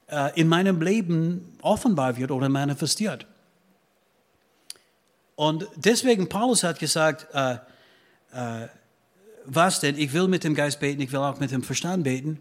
[0.07, 3.25] äh, in meinem Leben offenbar wird oder manifestiert.
[5.35, 7.53] Und deswegen, Paulus hat gesagt, äh,
[8.33, 8.67] äh,
[9.45, 9.97] was denn?
[9.97, 12.39] Ich will mit dem Geist beten, ich will auch mit dem Verstand beten.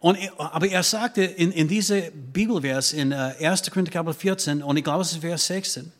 [0.00, 3.70] Und, aber er sagte in, in diesem Bibelvers in äh, 1.
[3.70, 5.92] Korinther Kapitel 14, und ich glaube, es ist Vers 16,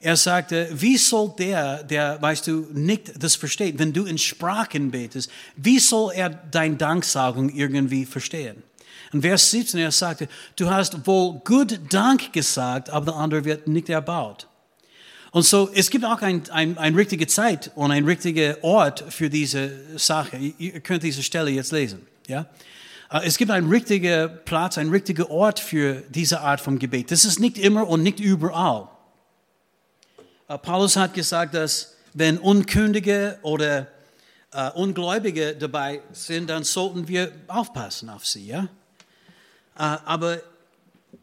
[0.00, 4.90] er sagte, wie soll der, der, weißt du, nicht das versteht, wenn du in Sprachen
[4.90, 8.62] betest, wie soll er dein Danksagung irgendwie verstehen?
[9.12, 13.66] In Vers 17, er sagte, du hast wohl gut Dank gesagt, aber der andere wird
[13.66, 14.46] nicht erbaut.
[15.30, 19.28] Und so, es gibt auch eine ein, ein richtige Zeit und ein richtiger Ort für
[19.28, 20.36] diese Sache.
[20.36, 22.46] Ihr könnt diese Stelle jetzt lesen, ja?
[23.10, 27.10] Äh, es gibt einen richtigen Platz, einen richtigen Ort für diese Art von Gebet.
[27.10, 28.88] Das ist nicht immer und nicht überall.
[30.48, 33.86] Äh, Paulus hat gesagt, dass wenn Unkündige oder
[34.52, 38.46] äh, Ungläubige dabei sind, dann sollten wir aufpassen auf sie.
[38.46, 38.64] Ja?
[39.76, 40.40] Äh, aber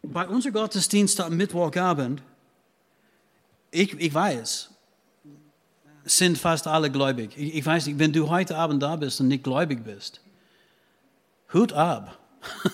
[0.04, 2.22] bei unserem Gottesdienst am Mittwochabend,
[3.72, 4.70] ich, ich weiß,
[6.06, 7.36] sind fast alle gläubig.
[7.36, 10.22] Ich, ich weiß nicht, wenn du heute Abend da bist und nicht gläubig bist,
[11.52, 12.20] Hut ab.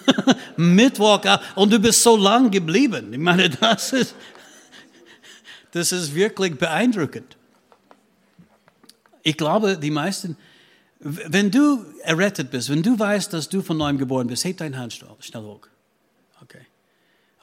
[0.57, 3.13] Mittwochabend und du bist so lang geblieben.
[3.13, 4.15] Ich meine, das ist,
[5.71, 7.37] das ist wirklich beeindruckend.
[9.23, 10.37] Ich glaube, die meisten,
[10.99, 14.77] wenn du errettet bist, wenn du weißt, dass du von neuem geboren bist, heb deine
[14.77, 15.67] Hand schnell hoch.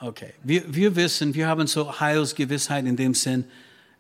[0.01, 0.33] Okay.
[0.45, 3.45] Wir, wir wissen, wir haben so Heilsgewissheit in dem Sinn,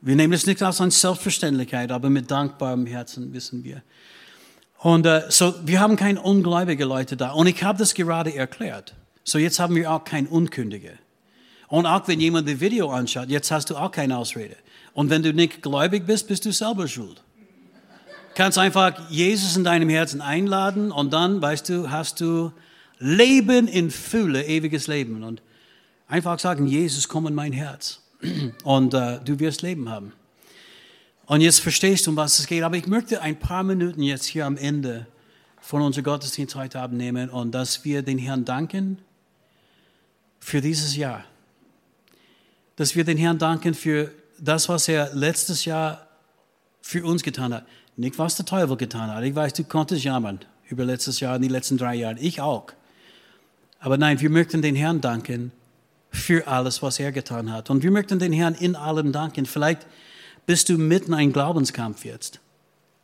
[0.00, 3.82] wir nehmen es nicht als eine Selbstverständlichkeit, aber mit dankbarem Herzen wissen wir.
[4.78, 7.32] Und äh, so, wir haben keine ungläubige Leute da.
[7.32, 8.94] Und ich habe das gerade erklärt.
[9.24, 10.92] So, jetzt haben wir auch kein Unkündige.
[11.68, 14.56] Und auch wenn jemand das Video anschaut, jetzt hast du auch keine Ausrede.
[14.94, 17.22] Und wenn du nicht gläubig bist, bist du selber schuld.
[18.34, 22.52] Kannst einfach Jesus in deinem Herzen einladen und dann, weißt du, hast du
[22.98, 25.22] Leben in Fülle, ewiges Leben.
[25.22, 25.42] Und
[26.06, 28.00] einfach sagen, Jesus, komm in mein Herz
[28.64, 30.12] und äh, du wirst Leben haben.
[31.26, 32.62] Und jetzt verstehst du, um was es geht.
[32.62, 35.06] Aber ich möchte ein paar Minuten jetzt hier am Ende
[35.60, 38.98] von unserer Gottesdienst heute Abend nehmen und dass wir den Herrn danken
[40.40, 41.24] für dieses Jahr.
[42.78, 46.06] Dass wir den Herrn danken für das, was er letztes Jahr
[46.80, 47.66] für uns getan hat.
[47.96, 49.24] Nicht, was der Teufel getan hat.
[49.24, 50.38] Ich weiß, du konntest jammern
[50.68, 52.20] über letztes Jahr und die letzten drei Jahre.
[52.20, 52.66] Ich auch.
[53.80, 55.50] Aber nein, wir möchten den Herrn danken
[56.12, 57.68] für alles, was er getan hat.
[57.68, 59.44] Und wir möchten den Herrn in allem danken.
[59.44, 59.84] Vielleicht
[60.46, 62.38] bist du mitten in einem Glaubenskampf jetzt.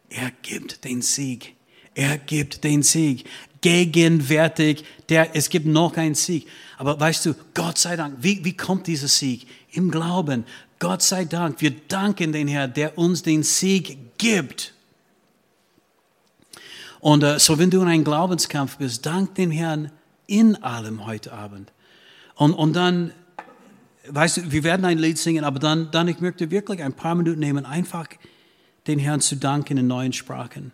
[0.08, 1.56] Er gibt den Sieg.
[1.94, 3.24] Er gibt den Sieg.
[3.64, 6.46] Gegenwärtig, der, es gibt noch einen Sieg.
[6.76, 9.46] Aber weißt du, Gott sei Dank, wie, wie kommt dieser Sieg?
[9.72, 10.44] Im Glauben.
[10.78, 14.74] Gott sei Dank, wir danken den Herrn, der uns den Sieg gibt.
[17.00, 19.90] Und äh, so, wenn du in einem Glaubenskampf bist, dank den Herrn
[20.26, 21.72] in allem heute Abend.
[22.34, 23.12] Und, und dann,
[24.08, 27.14] weißt du, wir werden ein Lied singen, aber dann, dann ich möchte wirklich ein paar
[27.14, 28.08] Minuten nehmen, einfach
[28.86, 30.72] den Herrn zu danken in neuen Sprachen.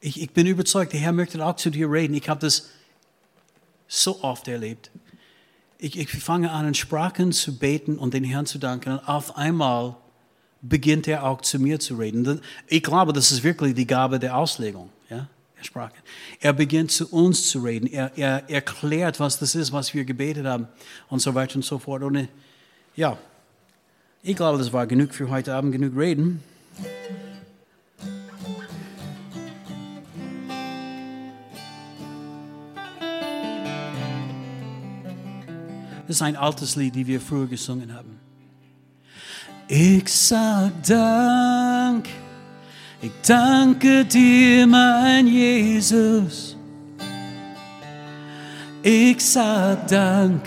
[0.00, 2.14] Ich, ich bin überzeugt, der Herr möchte auch zu dir reden.
[2.14, 2.70] Ich habe das
[3.86, 4.90] so oft erlebt.
[5.78, 8.92] Ich, ich fange an, in Sprachen zu beten und den Herrn zu danken.
[8.92, 9.96] Und auf einmal
[10.62, 12.40] beginnt er auch zu mir zu reden.
[12.66, 14.90] Ich glaube, das ist wirklich die Gabe der Auslegung.
[15.08, 15.26] Ja?
[15.62, 15.94] Sprache.
[16.40, 17.86] Er beginnt zu uns zu reden.
[17.86, 20.68] Er, er erklärt, was das ist, was wir gebetet haben
[21.08, 22.02] und so weiter und so fort.
[22.02, 22.28] Und
[22.96, 23.18] ja,
[24.22, 26.42] ich glaube, das war genug für heute Abend, genug reden.
[36.10, 38.18] Das ist ein altes Lied, die wir früher gesungen haben.
[39.68, 42.08] Ich sag Dank
[43.02, 46.56] ich danke dir, mein Jesus.
[48.82, 50.42] Ich sag Dank.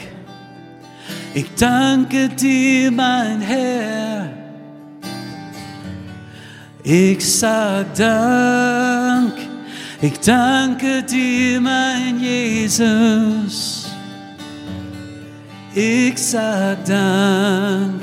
[1.34, 4.30] Ich danke dir, mein Herr.
[6.84, 9.34] Ich sag Dank.
[10.00, 13.83] Ich danke dir, mein Jesus.
[15.76, 18.02] Ich sag Dank.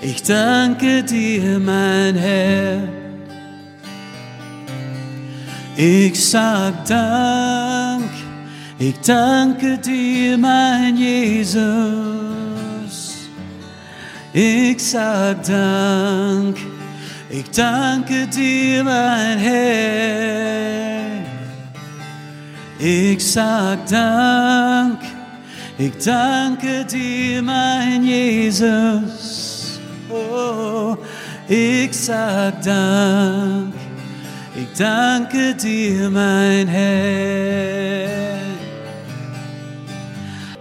[0.00, 2.88] Ich danke dir, mein Herr.
[5.76, 8.10] Ich sag Dank,
[8.78, 11.62] ich danke dir, mein Jesus.
[14.34, 16.58] Ich sag Dank,
[17.30, 21.22] ich danke dir, mein Herr.
[22.78, 24.98] Ich sag Dank,
[25.78, 29.80] ich danke dir, mein Jesus.
[30.10, 30.96] Oh,
[31.48, 33.74] ich sag Dank.
[34.54, 38.38] Ich danke dir, mein Herr.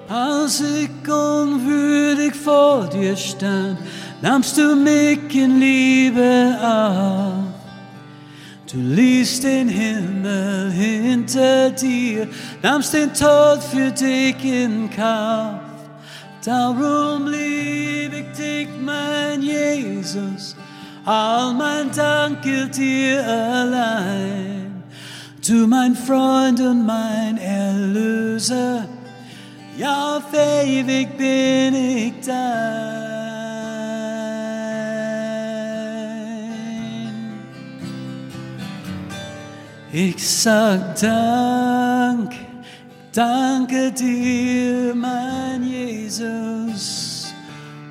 [0.08, 3.78] Als ich unwürdig vor dir stand,
[4.22, 7.41] nahmst du mich in Liebe auf.
[8.72, 12.28] Du ließt den Himmel hinter dir,
[12.62, 15.60] nahmst den Tod für dich in Kauf.
[16.46, 20.56] Darum lieb ich dich, mein Jesus
[21.04, 24.84] All mein Dank gilt dir allein.
[25.46, 28.88] Du mein Freund und mein Erlöser,
[29.78, 33.11] ja auf ewig bin ich dein.
[39.94, 42.32] Ich sag Dank,
[43.12, 47.34] danke dir, mein Jesus.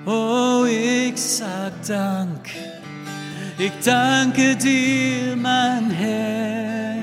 [0.07, 2.49] Oh, ich sag Dank.
[3.59, 6.97] Ich danke dir, mein Herr.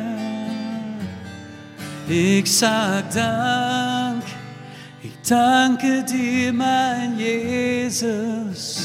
[2.10, 4.24] Ich sag Dank.
[5.04, 8.82] Ich danke dir, mein Jesus.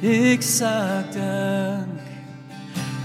[0.00, 1.89] Ich sag Dank.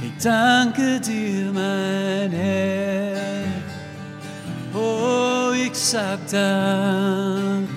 [0.06, 3.46] Ich danke dir, mein Herr.
[4.74, 7.70] Oh, ich sag Dank.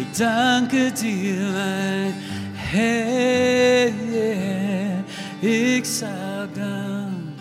[0.00, 2.32] Ich danke dir, mein Herr.
[2.72, 5.04] Hey, yeah,
[5.42, 7.36] ich sag Dank,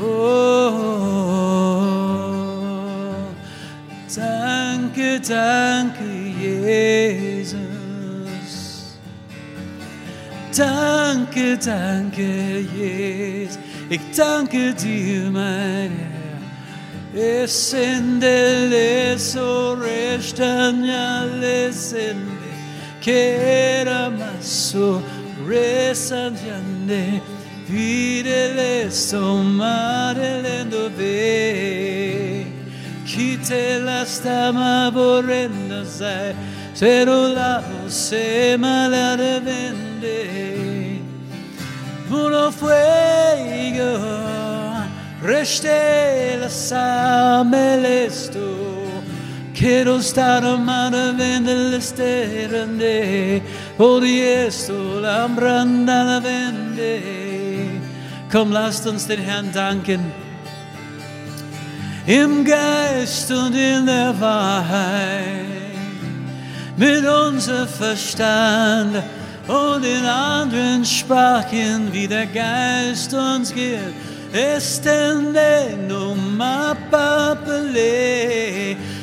[0.00, 1.09] Oh,
[5.18, 6.04] danke, danke,
[6.40, 7.58] Jesus.
[10.56, 13.58] Danke, danke, Jesus.
[13.88, 16.20] Ich danke dir, mein Herr.
[17.42, 22.50] Essendele sorestanyale sende
[23.00, 25.02] kera maso
[25.48, 27.20] resanjane
[27.66, 31.59] videle somare dove
[33.20, 34.56] Kitéleztem
[34.94, 36.34] borrendezze,
[36.74, 41.00] Cerulao se malare vende.
[42.08, 43.98] Puro fuego,
[45.22, 48.40] reste la samelesto.
[49.52, 51.82] Quiero estar amada vende
[53.76, 57.02] por Odiesto la ambranda la vende.
[58.32, 60.19] Kom, laat ons dit gaan danken.
[62.06, 65.46] Im Geist und in der Wahrheit,
[66.76, 69.02] mit unserem Verstand
[69.46, 73.94] und in anderen Sprachen, wie der Geist uns gibt.
[74.32, 77.82] Estende no mapapele,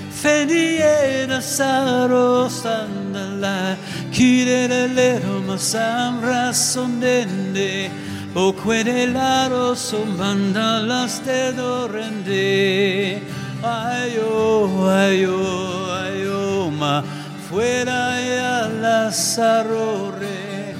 [0.10, 3.76] fendiera saro standala,
[4.10, 7.90] kirelero masamra sondende,
[8.38, 13.20] o querelaro so mandalas te do rende.
[13.64, 17.02] Ayo oh, ayo oh, ayo oh, ma
[17.50, 20.76] fuera ya la sarore.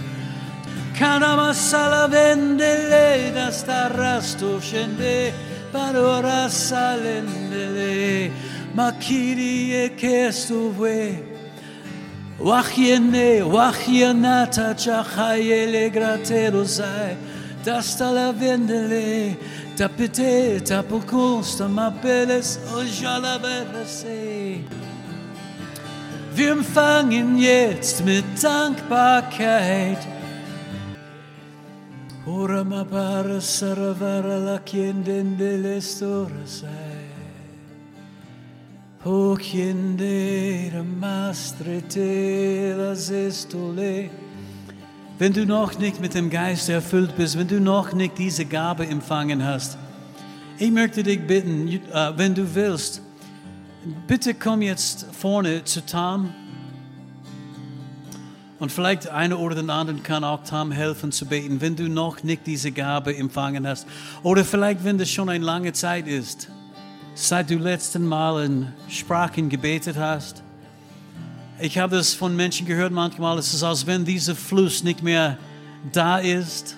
[0.94, 5.34] Cada masala vende lei da starrasto scende
[5.72, 8.32] parora salendele
[8.76, 11.36] ma kirie che stuve
[12.40, 17.18] Wachiene, wachinata, chachayele graterosai,
[17.68, 19.38] hasta la vendele,
[19.76, 24.64] tapete, tapo costa, mapeles, oja oh, la verse.
[26.36, 29.98] Wir empfangen jetzt mit Dankbarkeit.
[32.28, 37.08] Ora ma para saravara la quien dende l'estora sei.
[39.06, 44.27] O quien de mastre te las estole.
[45.20, 48.86] Wenn du noch nicht mit dem Geist erfüllt bist, wenn du noch nicht diese Gabe
[48.86, 49.78] empfangen hast,
[50.60, 53.02] ich möchte dich bitten, äh, wenn du willst,
[54.06, 56.34] bitte komm jetzt vorne zu Tom.
[58.60, 62.22] Und vielleicht einer oder den anderen kann auch Tom helfen zu beten, wenn du noch
[62.22, 63.88] nicht diese Gabe empfangen hast.
[64.22, 66.50] Oder vielleicht, wenn das schon eine lange Zeit ist,
[67.16, 70.44] seit du letzten Mal in Sprachen gebetet hast.
[71.60, 75.40] Ich habe das von Menschen gehört manchmal, es ist, als wenn dieser Fluss nicht mehr
[75.92, 76.78] da ist.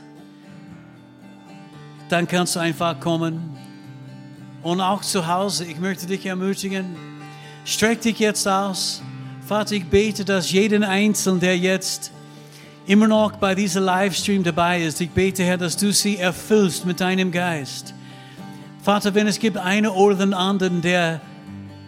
[2.07, 3.57] Dann kannst du einfach kommen.
[4.63, 6.95] Und auch zu Hause, ich möchte dich ermutigen,
[7.65, 9.01] streck dich jetzt aus.
[9.45, 12.11] Vater, ich bete, dass jeden Einzelnen, der jetzt
[12.87, 17.01] immer noch bei diesem Livestream dabei ist, ich bete, Herr, dass du sie erfüllst mit
[17.01, 17.93] deinem Geist.
[18.81, 21.19] Vater, wenn es gibt einen oder den anderen, der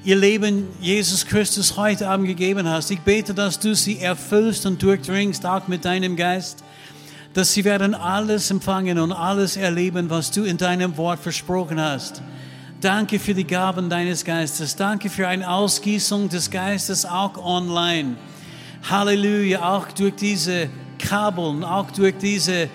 [0.03, 4.81] ihr Leben Jesus Christus heute Abend gegeben hast, ich bete, dass du sie erfüllst und
[4.81, 6.63] durchdringst, auch mit deinem Geist,
[7.33, 12.21] dass sie werden alles empfangen und alles erleben, was du in deinem Wort versprochen hast.
[12.81, 14.75] Danke für die Gaben deines Geistes.
[14.75, 18.15] Danke für eine Ausgießung des Geistes auch online.
[18.89, 22.69] Halleluja, auch durch diese Kabeln, auch durch diese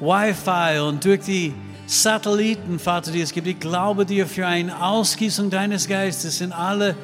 [0.00, 1.54] Wi-Fi und durch die
[1.86, 3.46] Satelliten, Vater, die es gibt.
[3.46, 6.96] Ich glaube dir für eine Ausgießung deines Geistes in alle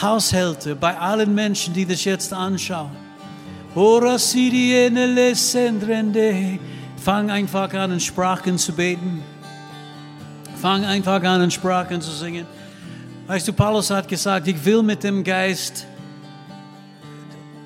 [0.00, 2.90] Haushalte, bei allen Menschen, die das jetzt anschauen.
[7.04, 9.22] Fang einfach an, in Sprachen zu beten.
[10.60, 12.46] Fang einfach an, in Sprachen zu singen.
[13.26, 15.86] Weißt du, Paulus hat gesagt, ich will mit dem Geist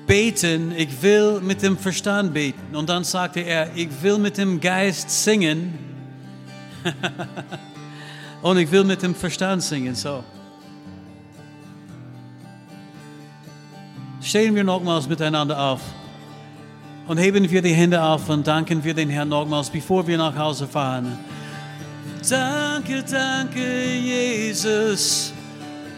[0.07, 2.75] beten, ich will mit dem Verstand beten.
[2.75, 5.86] Und dann sagte er, ich will mit dem Geist singen
[8.41, 9.95] und ich will mit dem Verstand singen.
[9.95, 10.23] So.
[14.21, 15.81] Stehen wir nochmals miteinander auf
[17.07, 20.35] und heben wir die Hände auf und danken wir den Herrn nochmals, bevor wir nach
[20.35, 21.17] Hause fahren.
[22.29, 25.31] Danke, danke, Jesus,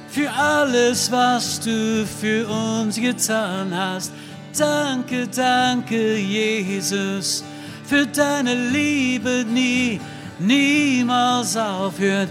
[0.09, 4.11] für alles, was du für uns getan hast.
[4.55, 7.43] Danke, danke, Jesus,
[7.83, 9.99] für deine Liebe nie,
[10.39, 12.29] niemals aufhört.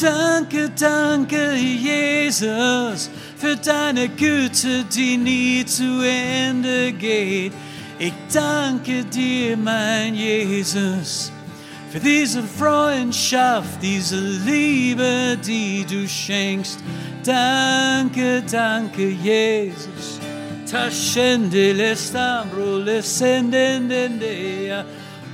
[0.00, 7.52] Danke, danke, Jesus, für deine Güte, die nie zu Ende geht.
[7.98, 11.32] Ich danke dir, mein Jesus,
[11.90, 16.78] für diese Freundschaft, diese Liebe, die du schenkst.
[17.24, 20.20] Danke, danke, Jesus.
[20.70, 24.84] Taschende le stambro le sendendendea,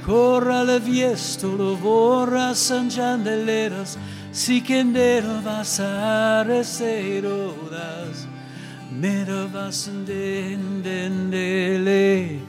[0.04, 3.96] corra le viestolo vorra sanjandeleras,
[4.32, 8.26] si kendero vasare serodas,
[8.90, 12.40] mero vasendendendele.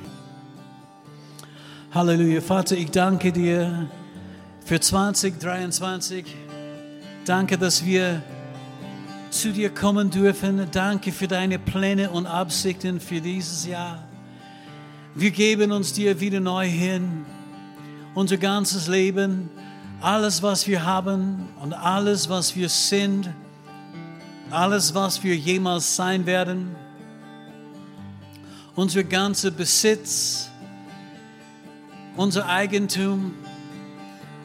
[1.92, 3.88] Halleluja, Vater, ich danke dir
[4.66, 6.26] für 2023.
[7.26, 8.22] Danke, dass wir
[9.30, 10.68] zu dir kommen dürfen.
[10.72, 14.04] Danke für deine Pläne und Absichten für dieses Jahr.
[15.14, 17.26] Wir geben uns dir wieder neu hin.
[18.16, 19.50] Unser ganzes Leben,
[20.02, 23.30] alles, was wir haben und alles, was wir sind,
[24.50, 26.76] alles, was wir jemals sein werden,
[28.76, 30.50] unser ganzer Besitz,
[32.16, 33.34] unser Eigentum,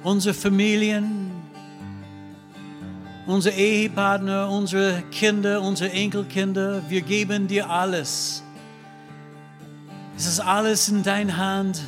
[0.03, 1.31] unsere Familien,
[3.27, 8.43] unsere Ehepartner, unsere Kinder, unsere Enkelkinder, wir geben dir alles.
[10.16, 11.81] Es ist alles in deiner Hand.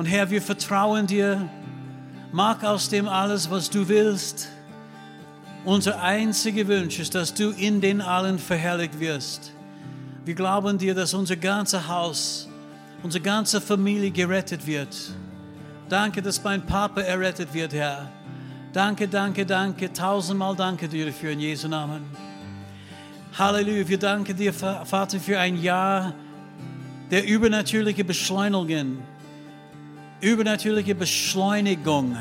[0.00, 1.46] Und Herr, wir vertrauen dir.
[2.32, 4.48] Mach aus dem alles, was du willst.
[5.66, 9.52] Unser einziger Wunsch ist, dass du in den allen verherrlicht wirst.
[10.24, 12.48] Wir glauben dir, dass unser ganzes Haus,
[13.02, 14.96] unsere ganze Familie gerettet wird.
[15.90, 18.10] Danke, dass mein Papa errettet wird, Herr.
[18.72, 22.04] Danke, danke, danke, tausendmal danke dir dafür in Jesu Namen.
[23.36, 26.14] Halleluja, wir danken dir, Vater, für ein Jahr
[27.10, 29.02] der übernatürliche Beschleunigung.
[30.20, 32.16] Übernatürliche Beschleunigung.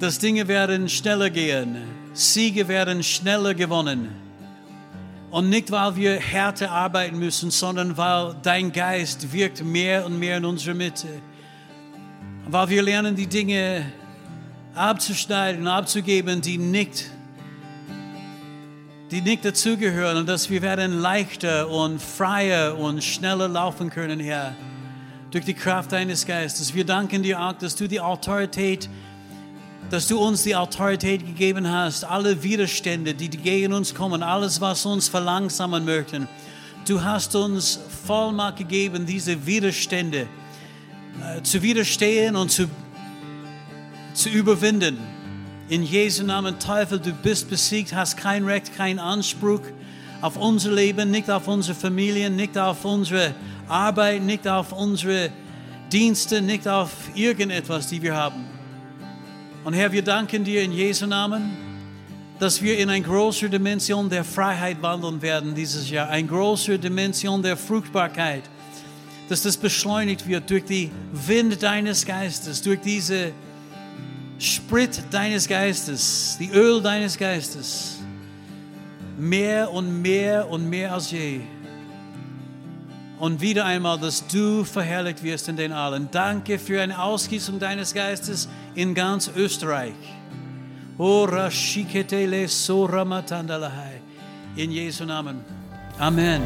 [0.00, 1.76] dass Dinge werden schneller gehen,
[2.14, 4.08] Siege werden schneller gewonnen.
[5.30, 10.38] Und nicht, weil wir härter arbeiten müssen, sondern weil dein Geist wirkt mehr und mehr
[10.38, 11.06] in unserer Mitte.
[12.48, 13.92] Weil wir lernen, die Dinge
[14.74, 17.10] abzuschneiden abzugeben, die nicht,
[19.10, 20.16] die nicht dazugehören.
[20.16, 24.56] Und dass wir werden leichter und freier und schneller laufen können, Herr.
[25.30, 26.74] Durch die Kraft deines Geistes.
[26.74, 28.88] Wir danken dir auch, dass du die Autorität
[29.90, 34.86] dass du uns die Autorität gegeben hast, alle Widerstände, die gegen uns kommen, alles, was
[34.86, 36.28] uns verlangsamen möchten.
[36.86, 40.28] Du hast uns Vollmacht gegeben, diese Widerstände
[41.20, 42.68] äh, zu widerstehen und zu,
[44.14, 44.98] zu überwinden.
[45.68, 49.62] In Jesu Namen, Teufel, du bist besiegt, hast kein Recht, keinen Anspruch
[50.20, 53.34] auf unser Leben, nicht auf unsere Familien, nicht auf unsere
[53.70, 55.30] Arbeit, nicht auf unsere
[55.92, 58.44] Dienste, nicht auf irgendetwas, die wir haben.
[59.64, 61.50] Und Herr, wir danken dir in Jesu Namen,
[62.38, 67.42] dass wir in eine größere Dimension der Freiheit wandeln werden dieses Jahr, eine größere Dimension
[67.42, 68.42] der Fruchtbarkeit,
[69.28, 73.32] dass das beschleunigt wird durch die Wind deines Geistes, durch diese
[74.38, 77.98] Sprit deines Geistes, die Öl deines Geistes,
[79.18, 81.40] mehr und mehr und mehr als je.
[83.20, 86.08] Und wieder einmal, dass du verherrlicht wirst in den allen.
[86.10, 89.92] Danke für eine Ausgießung deines Geistes in ganz Österreich.
[94.56, 95.44] In Jesu Namen.
[95.98, 96.40] Amen.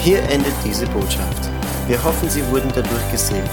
[0.00, 1.48] Hier endet diese Botschaft.
[1.86, 3.48] Wir hoffen, Sie wurden dadurch gesegnet.